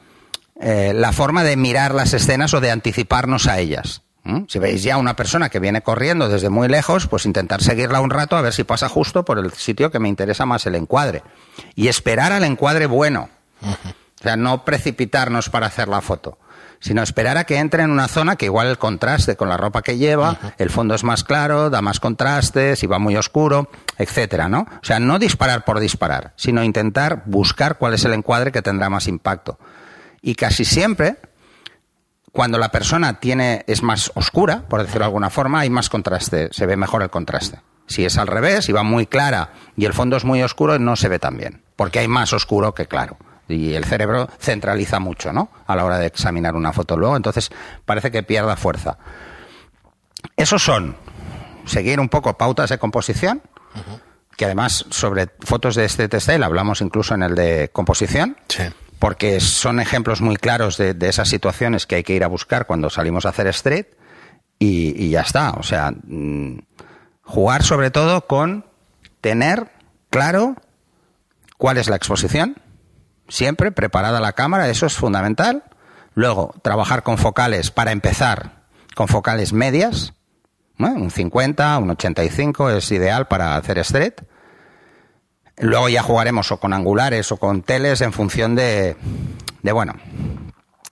eh, 0.61 0.93
la 0.95 1.13
forma 1.13 1.45
de 1.45 1.57
mirar 1.57 1.95
las 1.95 2.15
escenas 2.15 2.55
o 2.55 2.61
de 2.61 2.71
anticiparnos 2.71 3.47
a 3.47 3.59
ellas. 3.59 4.03
¿Mm? 4.25 4.45
Si 4.49 4.59
veis 4.59 4.83
ya 4.83 4.97
una 4.97 5.17
persona 5.17 5.51
que 5.51 5.61
viene 5.61 5.83
corriendo 5.83 6.29
desde 6.29 6.49
muy 6.49 6.69
lejos, 6.69 7.07
pues 7.07 7.27
intentar 7.27 7.63
seguirla 7.63 8.01
un 8.01 8.11
rato 8.11 8.37
a 8.37 8.43
ver 8.43 8.55
si 8.55 8.65
pasa 8.65 8.89
justo 8.89 9.25
por 9.25 9.39
el 9.39 9.53
sitio 9.53 9.91
que 9.91 9.99
me 9.99 10.09
interesa 10.09 10.47
más 10.47 10.67
el 10.67 10.77
encuadre. 10.77 11.23
Y 11.75 11.89
esperar 11.89 12.33
al 12.33 12.45
encuadre 12.45 12.87
bueno. 12.87 13.29
O 13.63 14.23
sea, 14.23 14.37
no 14.37 14.65
precipitarnos 14.65 15.51
para 15.51 15.67
hacer 15.67 15.89
la 15.89 16.01
foto, 16.01 16.39
sino 16.81 17.03
esperar 17.03 17.37
a 17.37 17.45
que 17.45 17.59
entre 17.59 17.83
en 17.83 17.91
una 17.91 18.09
zona 18.09 18.37
que 18.37 18.47
igual 18.47 18.69
el 18.69 18.79
contraste 18.79 19.37
con 19.37 19.51
la 19.51 19.59
ropa 19.59 19.83
que 19.83 19.99
lleva, 19.99 20.39
el 20.57 20.71
fondo 20.71 20.95
es 20.95 21.05
más 21.05 21.25
claro, 21.25 21.69
da 21.69 21.83
más 21.83 22.01
contraste, 22.01 22.77
si 22.77 22.87
va 22.87 22.99
muy 22.99 23.17
oscuro, 23.17 23.69
etcétera, 23.99 24.49
¿no? 24.49 24.61
O 24.61 24.85
sea, 24.85 24.99
no 24.99 25.19
disparar 25.19 25.67
por 25.67 25.79
disparar, 25.79 26.33
sino 26.37 26.65
intentar 26.65 27.23
buscar 27.27 27.77
cuál 27.77 27.93
es 27.93 28.05
el 28.07 28.15
encuadre 28.15 28.51
que 28.51 28.63
tendrá 28.63 28.89
más 28.89 29.09
impacto. 29.09 29.59
Y 30.27 30.37
casi 30.37 30.65
siempre, 30.65 31.19
cuando 32.33 32.57
la 32.57 32.71
persona 32.71 33.21
tiene 33.21 33.63
es 33.67 33.83
más 33.83 34.11
oscura, 34.15 34.63
por 34.71 34.81
decirlo 34.81 35.01
de 35.01 35.05
alguna 35.05 35.29
forma, 35.29 35.61
hay 35.61 35.69
más 35.69 35.91
contraste, 35.91 36.49
se 36.51 36.65
ve 36.65 36.79
mejor 36.79 37.03
el 37.03 37.11
contraste. 37.11 37.61
Si 37.87 38.07
es 38.07 38.17
al 38.17 38.27
revés, 38.27 38.71
y 38.71 38.73
va 38.73 38.83
muy 38.83 39.07
clara 39.07 39.53
y 39.77 39.85
el 39.85 39.93
fondo 39.93 40.17
es 40.17 40.25
muy 40.25 40.43
oscuro, 40.43 40.79
no 40.79 40.97
se 40.97 41.11
ve 41.11 41.19
tan 41.19 41.37
bien, 41.37 41.63
porque 41.77 41.99
hay 41.99 42.09
más 42.09 42.33
oscuro 42.33 42.73
que 42.73 42.87
claro. 42.87 43.19
Y 43.49 43.75
el 43.75 43.85
cerebro 43.85 44.31
centraliza 44.39 44.99
mucho, 44.99 45.31
¿no? 45.35 45.51
A 45.67 45.77
la 45.77 45.85
hora 45.85 45.99
de 45.99 46.07
examinar 46.07 46.55
una 46.55 46.73
foto 46.73 46.97
luego, 46.97 47.19
entonces 47.19 47.51
parece 47.85 48.11
que 48.11 48.23
pierda 48.23 48.57
fuerza. 48.57 48.97
Esos 50.39 50.63
son 50.63 50.97
seguir 51.67 52.01
un 52.01 52.09
poco 52.09 52.39
pautas 52.39 52.71
de 52.71 52.79
composición, 52.79 53.43
que 54.39 54.47
además 54.47 54.87
sobre 54.89 55.29
fotos 55.41 55.75
de 55.75 55.85
este 55.85 56.09
textile 56.09 56.47
hablamos 56.47 56.81
incluso 56.81 57.15
en 57.15 57.25
el 57.25 57.35
de 57.35 57.69
composición, 57.75 58.39
Sí. 58.49 58.63
Porque 58.99 59.41
son 59.41 59.81
ejemplos 59.81 60.21
muy 60.21 60.37
claros 60.37 60.77
de, 60.77 60.95
de 60.95 61.09
esas 61.09 61.29
situaciones 61.29 61.87
que 61.87 61.97
hay 61.97 62.03
que 62.03 62.15
ir 62.15 62.25
a 62.25 62.29
buscar 62.29 62.67
cuando 62.67 62.91
salimos 62.91 63.27
a 63.27 63.31
hacer 63.31 63.47
street 63.49 63.87
y, 64.59 65.11
ya 65.11 65.21
está. 65.21 65.53
O 65.53 65.63
sea, 65.63 65.93
mm, 65.93 66.59
jugar 67.23 67.63
sobre 67.63 67.91
todo 67.91 68.27
con 68.27 68.67
tener 69.21 69.71
claro 70.11 70.57
cuál 71.59 71.79
es 71.79 71.89
la 71.89 71.97
exposición, 71.97 72.57
siempre 73.29 73.73
preparada 73.73 74.21
la 74.21 74.33
cámara, 74.33 74.69
eso 74.69 74.87
es 74.87 74.95
fundamental. 74.95 75.65
Luego, 76.15 76.55
trabajar 76.63 77.03
con 77.03 77.19
focales 77.19 77.71
para 77.71 77.93
empezar, 77.93 78.65
con 78.95 79.09
focales 79.09 79.53
medias, 79.53 80.15
¿no? 80.77 80.89
un 80.93 81.11
50, 81.11 81.79
un 81.79 81.91
85 81.91 82.71
es 82.71 82.93
ideal 82.93 83.27
para 83.27 83.57
hacer 83.57 83.79
street. 83.79 84.15
Luego 85.59 85.89
ya 85.89 86.03
jugaremos 86.03 86.51
o 86.53 86.59
con 86.59 86.73
angulares 86.73 87.31
o 87.33 87.37
con 87.37 87.63
teles 87.63 88.01
en 88.01 88.13
función 88.13 88.55
de, 88.55 88.97
de 89.63 89.73
bueno, 89.73 89.95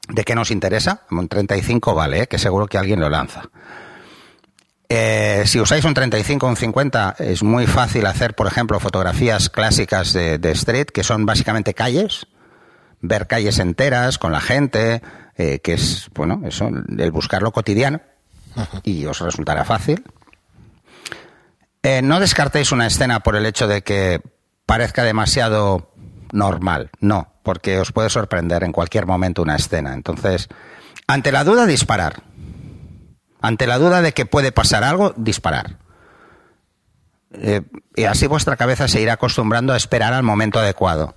de 0.09 0.25
qué 0.25 0.35
nos 0.35 0.51
interesa. 0.51 1.03
Un 1.11 1.29
35 1.29 1.95
vale, 1.95 2.23
¿eh? 2.23 2.27
que 2.27 2.39
seguro 2.39 2.67
que 2.67 2.79
alguien 2.79 3.01
lo 3.01 3.11
lanza. 3.11 3.43
Eh, 4.89 5.45
si 5.47 5.59
usáis 5.59 5.85
un 5.85 5.95
35 5.95 6.47
o 6.47 6.51
un 6.51 6.57
50, 6.57 7.17
es 7.19 7.43
muy 7.43 7.67
fácil 7.67 8.05
hacer, 8.07 8.35
por 8.35 8.47
ejemplo, 8.47 8.79
fotografías 8.79 9.49
clásicas 9.49 10.13
de, 10.13 10.39
de 10.39 10.51
street, 10.53 10.89
que 10.89 11.03
son 11.03 11.25
básicamente 11.25 11.73
calles, 11.73 12.27
ver 13.01 13.27
calles 13.27 13.59
enteras 13.59 14.19
con 14.19 14.33
la 14.33 14.41
gente, 14.41 15.01
eh, 15.37 15.61
que 15.61 15.75
es, 15.75 16.09
bueno, 16.15 16.43
eso, 16.45 16.69
el 16.99 17.11
buscar 17.11 17.43
lo 17.43 17.53
cotidiano, 17.53 18.03
y 18.83 19.07
os 19.07 19.21
resultará 19.21 19.65
fácil. 19.65 20.05
Eh, 21.83 22.03
no 22.03 22.21
descartéis 22.21 22.71
una 22.71 22.87
escena 22.87 23.21
por 23.21 23.35
el 23.35 23.47
hecho 23.47 23.67
de 23.67 23.83
que 23.83 24.21
parezca 24.73 25.05
demasiado 25.05 25.93
normal, 26.33 26.89
no, 26.99 27.31
porque 27.43 27.79
os 27.79 27.93
puede 27.93 28.09
sorprender 28.09 28.65
en 28.65 28.73
cualquier 28.73 29.05
momento 29.05 29.43
una 29.43 29.55
escena. 29.55 29.93
Entonces, 29.93 30.49
ante 31.07 31.31
la 31.31 31.45
duda, 31.45 31.67
disparar. 31.67 32.23
Ante 33.43 33.67
la 33.67 33.77
duda 33.77 34.01
de 34.01 34.13
que 34.13 34.25
puede 34.25 34.51
pasar 34.51 34.83
algo, 34.83 35.13
disparar. 35.19 35.77
Eh, 37.33 37.61
y 37.97 38.05
así 38.05 38.27
vuestra 38.27 38.57
cabeza 38.57 38.89
se 38.89 39.03
irá 39.03 39.13
acostumbrando 39.13 39.75
a 39.75 39.77
esperar 39.77 40.15
al 40.15 40.23
momento 40.23 40.59
adecuado. 40.59 41.17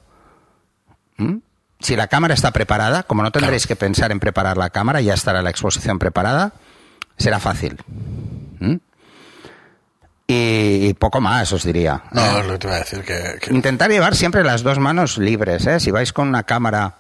¿Mm? 1.16 1.38
Si 1.80 1.96
la 1.96 2.08
cámara 2.08 2.34
está 2.34 2.52
preparada, 2.52 3.04
como 3.04 3.24
no 3.24 3.32
tendréis 3.32 3.68
que 3.68 3.78
pensar 3.78 4.12
en 4.12 4.20
preparar 4.20 4.58
la 4.58 4.70
cámara, 4.70 5.00
ya 5.00 5.14
estará 5.14 5.42
la 5.42 5.50
exposición 5.50 5.98
preparada, 5.98 6.52
será 7.18 7.40
fácil. 7.40 7.82
¿Mm? 8.60 8.76
Y, 10.28 10.94
poco 10.96 11.22
más, 11.22 11.52
os 11.54 11.64
diría. 11.64 12.02
No, 12.12 12.40
es 12.40 12.46
lo 12.48 12.54
que 12.54 12.58
te 12.60 12.68
iba 12.68 12.76
a 12.76 12.80
decir 12.80 13.04
que, 13.04 13.38
que- 13.42 13.54
Intentar 13.54 13.92
llevar 13.92 14.16
siempre 14.16 14.44
las 14.44 14.64
dos 14.64 14.80
manos 14.80 15.18
libres, 15.20 15.68
¿eh? 15.68 15.80
Si 15.80 15.92
vais 15.92 16.12
con 16.14 16.28
una 16.28 16.44
cámara, 16.44 16.96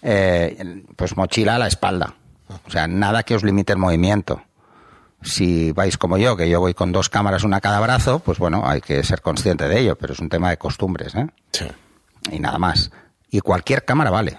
eh, 0.00 0.84
pues 0.94 1.16
mochila 1.16 1.56
a 1.56 1.58
la 1.58 1.66
espalda. 1.66 2.14
O 2.66 2.70
sea, 2.70 2.86
nada 2.86 3.24
que 3.24 3.34
os 3.34 3.42
limite 3.42 3.72
el 3.72 3.78
movimiento. 3.78 4.42
Si 5.22 5.72
vais 5.72 5.98
como 5.98 6.16
yo, 6.18 6.36
que 6.36 6.48
yo 6.48 6.60
voy 6.60 6.74
con 6.74 6.92
dos 6.92 7.08
cámaras, 7.08 7.42
una 7.42 7.56
a 7.56 7.60
cada 7.60 7.80
brazo, 7.80 8.20
pues 8.20 8.38
bueno, 8.38 8.62
hay 8.68 8.80
que 8.80 9.02
ser 9.02 9.20
consciente 9.22 9.66
de 9.68 9.80
ello, 9.80 9.96
pero 9.96 10.12
es 10.12 10.20
un 10.20 10.28
tema 10.28 10.50
de 10.50 10.58
costumbres, 10.58 11.16
¿eh? 11.16 11.26
sí. 11.52 11.66
y 12.30 12.38
nada 12.38 12.58
más. 12.58 12.92
Y 13.28 13.40
cualquier 13.40 13.84
cámara 13.84 14.10
vale. 14.10 14.38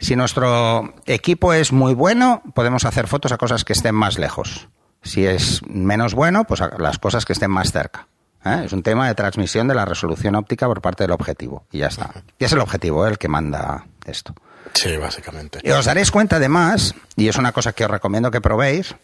Si 0.00 0.16
nuestro 0.16 0.94
equipo 1.04 1.52
es 1.52 1.72
muy 1.72 1.92
bueno, 1.92 2.42
podemos 2.54 2.86
hacer 2.86 3.06
fotos 3.06 3.32
a 3.32 3.36
cosas 3.36 3.64
que 3.64 3.74
estén 3.74 3.94
más 3.94 4.18
lejos. 4.18 4.68
Si 5.08 5.24
es 5.24 5.62
menos 5.66 6.12
bueno, 6.12 6.44
pues 6.44 6.62
las 6.78 6.98
cosas 6.98 7.24
que 7.24 7.32
estén 7.32 7.50
más 7.50 7.72
cerca. 7.72 8.06
¿eh? 8.44 8.62
Es 8.66 8.74
un 8.74 8.82
tema 8.82 9.08
de 9.08 9.14
transmisión 9.14 9.66
de 9.66 9.74
la 9.74 9.86
resolución 9.86 10.34
óptica 10.34 10.66
por 10.66 10.82
parte 10.82 11.04
del 11.04 11.12
objetivo. 11.12 11.64
Y 11.72 11.78
ya 11.78 11.86
está. 11.86 12.10
Y 12.38 12.44
es 12.44 12.52
el 12.52 12.60
objetivo 12.60 13.06
¿eh? 13.06 13.10
el 13.10 13.18
que 13.18 13.26
manda 13.26 13.86
esto. 14.04 14.34
Sí, 14.74 14.98
básicamente. 14.98 15.60
Y 15.62 15.70
os 15.70 15.86
daréis 15.86 16.10
cuenta 16.10 16.36
además, 16.36 16.94
y 17.16 17.28
es 17.28 17.36
una 17.36 17.52
cosa 17.52 17.72
que 17.72 17.86
os 17.86 17.90
recomiendo 17.90 18.30
que 18.30 18.42
probéis, 18.42 18.96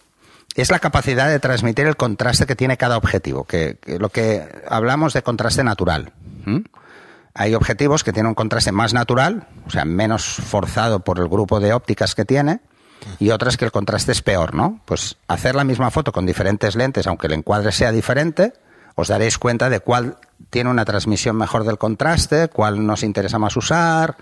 es 0.54 0.70
la 0.70 0.78
capacidad 0.78 1.30
de 1.30 1.40
transmitir 1.40 1.86
el 1.86 1.96
contraste 1.96 2.44
que 2.44 2.54
tiene 2.54 2.76
cada 2.76 2.98
objetivo, 2.98 3.44
que, 3.44 3.78
que 3.80 3.98
lo 3.98 4.10
que 4.10 4.46
hablamos 4.68 5.14
de 5.14 5.22
contraste 5.22 5.64
natural. 5.64 6.12
Hay 7.32 7.54
objetivos 7.54 8.04
que 8.04 8.12
tienen 8.12 8.28
un 8.28 8.34
contraste 8.34 8.72
más 8.72 8.92
natural, 8.92 9.48
o 9.66 9.70
sea, 9.70 9.86
menos 9.86 10.22
forzado 10.22 11.00
por 11.00 11.18
el 11.18 11.28
grupo 11.28 11.60
de 11.60 11.72
ópticas 11.72 12.14
que 12.14 12.26
tiene, 12.26 12.60
y 13.18 13.30
otras 13.30 13.56
que 13.56 13.64
el 13.64 13.72
contraste 13.72 14.12
es 14.12 14.22
peor, 14.22 14.54
¿no? 14.54 14.80
Pues 14.84 15.16
hacer 15.28 15.54
la 15.54 15.64
misma 15.64 15.90
foto 15.90 16.12
con 16.12 16.26
diferentes 16.26 16.74
lentes, 16.74 17.06
aunque 17.06 17.26
el 17.26 17.32
encuadre 17.34 17.72
sea 17.72 17.92
diferente, 17.92 18.52
os 18.94 19.08
daréis 19.08 19.38
cuenta 19.38 19.68
de 19.70 19.80
cuál 19.80 20.16
tiene 20.50 20.70
una 20.70 20.84
transmisión 20.84 21.36
mejor 21.36 21.64
del 21.64 21.78
contraste, 21.78 22.48
cuál 22.48 22.86
nos 22.86 23.02
interesa 23.02 23.38
más 23.38 23.56
usar. 23.56 24.16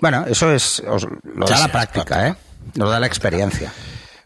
Bueno, 0.00 0.24
eso 0.26 0.52
es 0.52 0.82
os 0.88 1.06
lo 1.34 1.46
da 1.46 1.58
la 1.58 1.68
práctica. 1.68 2.28
¿eh? 2.28 2.34
Lo 2.74 2.88
da 2.90 2.98
la 3.00 3.06
experiencia. 3.06 3.72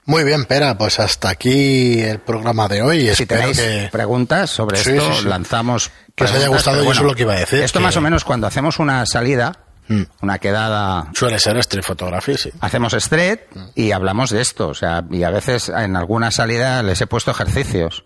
Muy 0.04 0.22
bien, 0.22 0.44
Pera, 0.44 0.78
pues 0.78 1.00
hasta 1.00 1.28
aquí 1.30 2.00
el 2.00 2.20
programa 2.20 2.68
de 2.68 2.80
hoy. 2.80 3.00
Si 3.14 3.24
Espero 3.24 3.40
tenéis 3.40 3.58
que... 3.60 3.88
preguntas 3.90 4.50
sobre 4.50 4.76
Sí, 4.78 4.90
esto, 4.92 5.12
sí, 5.14 5.22
sí. 5.22 5.28
lanzamos. 5.28 5.90
Que 6.14 6.24
os 6.24 6.32
haya 6.32 6.48
gustado, 6.48 6.82
yo 6.82 6.92
eso 6.92 7.00
es 7.00 7.06
lo 7.06 7.14
que 7.14 7.22
iba 7.22 7.34
a 7.34 7.40
decir, 7.40 7.60
Esto 7.62 7.80
que- 7.80 7.84
más 7.84 7.96
o 7.96 8.00
menos 8.00 8.24
cuando 8.24 8.46
hacemos 8.46 8.78
una 8.78 9.04
salida, 9.04 9.52
Mm. 9.88 10.02
una 10.22 10.38
quedada, 10.38 11.08
Suele 11.14 11.38
ser 11.38 11.56
street 11.58 11.84
photography, 11.84 12.36
sí. 12.36 12.50
hacemos 12.60 12.92
street 12.94 13.38
y 13.74 13.92
hablamos 13.92 14.30
de 14.30 14.40
esto. 14.40 14.68
O 14.68 14.74
sea, 14.74 15.04
y 15.10 15.22
a 15.22 15.30
veces 15.30 15.68
en 15.68 15.94
alguna 15.96 16.30
salida 16.30 16.82
les 16.82 17.00
he 17.00 17.06
puesto 17.06 17.30
ejercicios. 17.30 18.04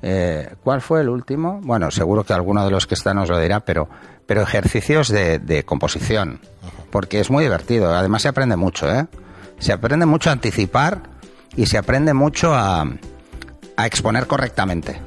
Eh, 0.00 0.54
¿Cuál 0.62 0.80
fue 0.80 1.00
el 1.00 1.08
último? 1.08 1.60
Bueno, 1.62 1.90
seguro 1.90 2.22
que 2.24 2.32
alguno 2.32 2.64
de 2.64 2.70
los 2.70 2.86
que 2.86 2.94
están 2.94 3.16
nos 3.16 3.28
lo 3.28 3.38
dirá, 3.40 3.60
pero, 3.60 3.88
pero 4.26 4.42
ejercicios 4.42 5.08
de, 5.08 5.40
de 5.40 5.64
composición, 5.64 6.40
porque 6.90 7.18
es 7.18 7.30
muy 7.30 7.42
divertido. 7.42 7.92
Además 7.94 8.22
se 8.22 8.28
aprende 8.28 8.54
mucho, 8.56 8.88
¿eh? 8.92 9.06
Se 9.58 9.72
aprende 9.72 10.06
mucho 10.06 10.30
a 10.30 10.34
anticipar 10.34 11.02
y 11.56 11.66
se 11.66 11.78
aprende 11.78 12.14
mucho 12.14 12.54
a, 12.54 12.84
a 13.76 13.86
exponer 13.86 14.28
correctamente. 14.28 15.00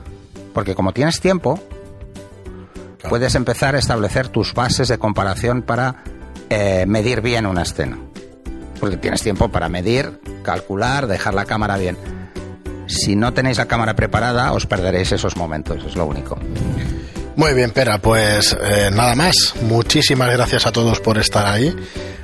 Porque 0.53 0.75
como 0.75 0.91
tienes 0.91 1.21
tiempo, 1.21 1.57
puedes 3.09 3.35
empezar 3.35 3.75
a 3.75 3.79
establecer 3.79 4.27
tus 4.27 4.53
bases 4.53 4.87
de 4.87 4.97
comparación 4.97 5.61
para 5.61 6.03
eh, 6.49 6.85
medir 6.87 7.21
bien 7.21 7.45
una 7.45 7.63
escena. 7.63 7.97
Porque 8.79 8.97
tienes 8.97 9.21
tiempo 9.21 9.49
para 9.49 9.69
medir, 9.69 10.19
calcular, 10.43 11.07
dejar 11.07 11.33
la 11.33 11.45
cámara 11.45 11.77
bien. 11.77 11.97
Si 12.87 13.15
no 13.15 13.33
tenéis 13.33 13.57
la 13.57 13.67
cámara 13.67 13.95
preparada, 13.95 14.51
os 14.53 14.65
perderéis 14.65 15.11
esos 15.11 15.37
momentos, 15.37 15.83
es 15.85 15.95
lo 15.95 16.05
único. 16.05 16.37
Muy 17.35 17.53
bien, 17.53 17.71
Pera, 17.71 17.99
pues 17.99 18.57
eh, 18.61 18.89
nada 18.91 19.15
más. 19.15 19.53
Muchísimas 19.61 20.31
gracias 20.31 20.65
a 20.65 20.71
todos 20.71 20.99
por 20.99 21.17
estar 21.17 21.45
ahí. 21.45 21.73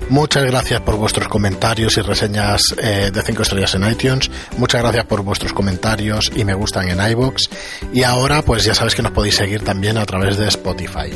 Muchas 0.10 0.46
gracias 0.46 0.82
por 0.82 0.96
vuestros 0.96 1.28
comentarios 1.28 1.98
y 1.98 2.02
reseñas 2.02 2.62
eh, 2.82 3.12
de 3.13 3.22
5 3.22 3.41
estrellas 3.41 3.76
en 3.76 3.89
iTunes. 3.89 4.32
Muchas 4.58 4.82
gracias 4.82 5.06
por 5.06 5.22
vuestros 5.22 5.54
comentarios 5.54 6.32
y 6.36 6.46
me 6.46 6.54
gustan 6.54 6.88
en 6.89 7.12
iBox. 7.12 7.50
Y 7.93 8.04
ahora, 8.04 8.41
pues 8.41 8.63
ya 8.63 8.74
sabéis 8.74 8.96
que 8.96 9.02
nos 9.02 9.12
podéis 9.12 9.36
seguir 9.36 9.63
también 9.63 9.98
a 9.98 10.06
través 10.06 10.38
de 10.38 10.48
Spotify. 10.48 11.12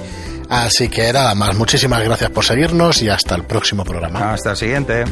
Así 0.50 0.90
que 0.90 1.14
nada 1.14 1.34
más, 1.34 1.56
muchísimas 1.56 2.04
gracias 2.04 2.30
por 2.32 2.44
seguirnos 2.44 3.02
y 3.02 3.10
hasta 3.10 3.36
el 3.36 3.44
próximo 3.44 3.86
programa. 3.86 4.34
Hasta 4.34 4.52
el 4.52 4.58
siguiente. 4.58 5.06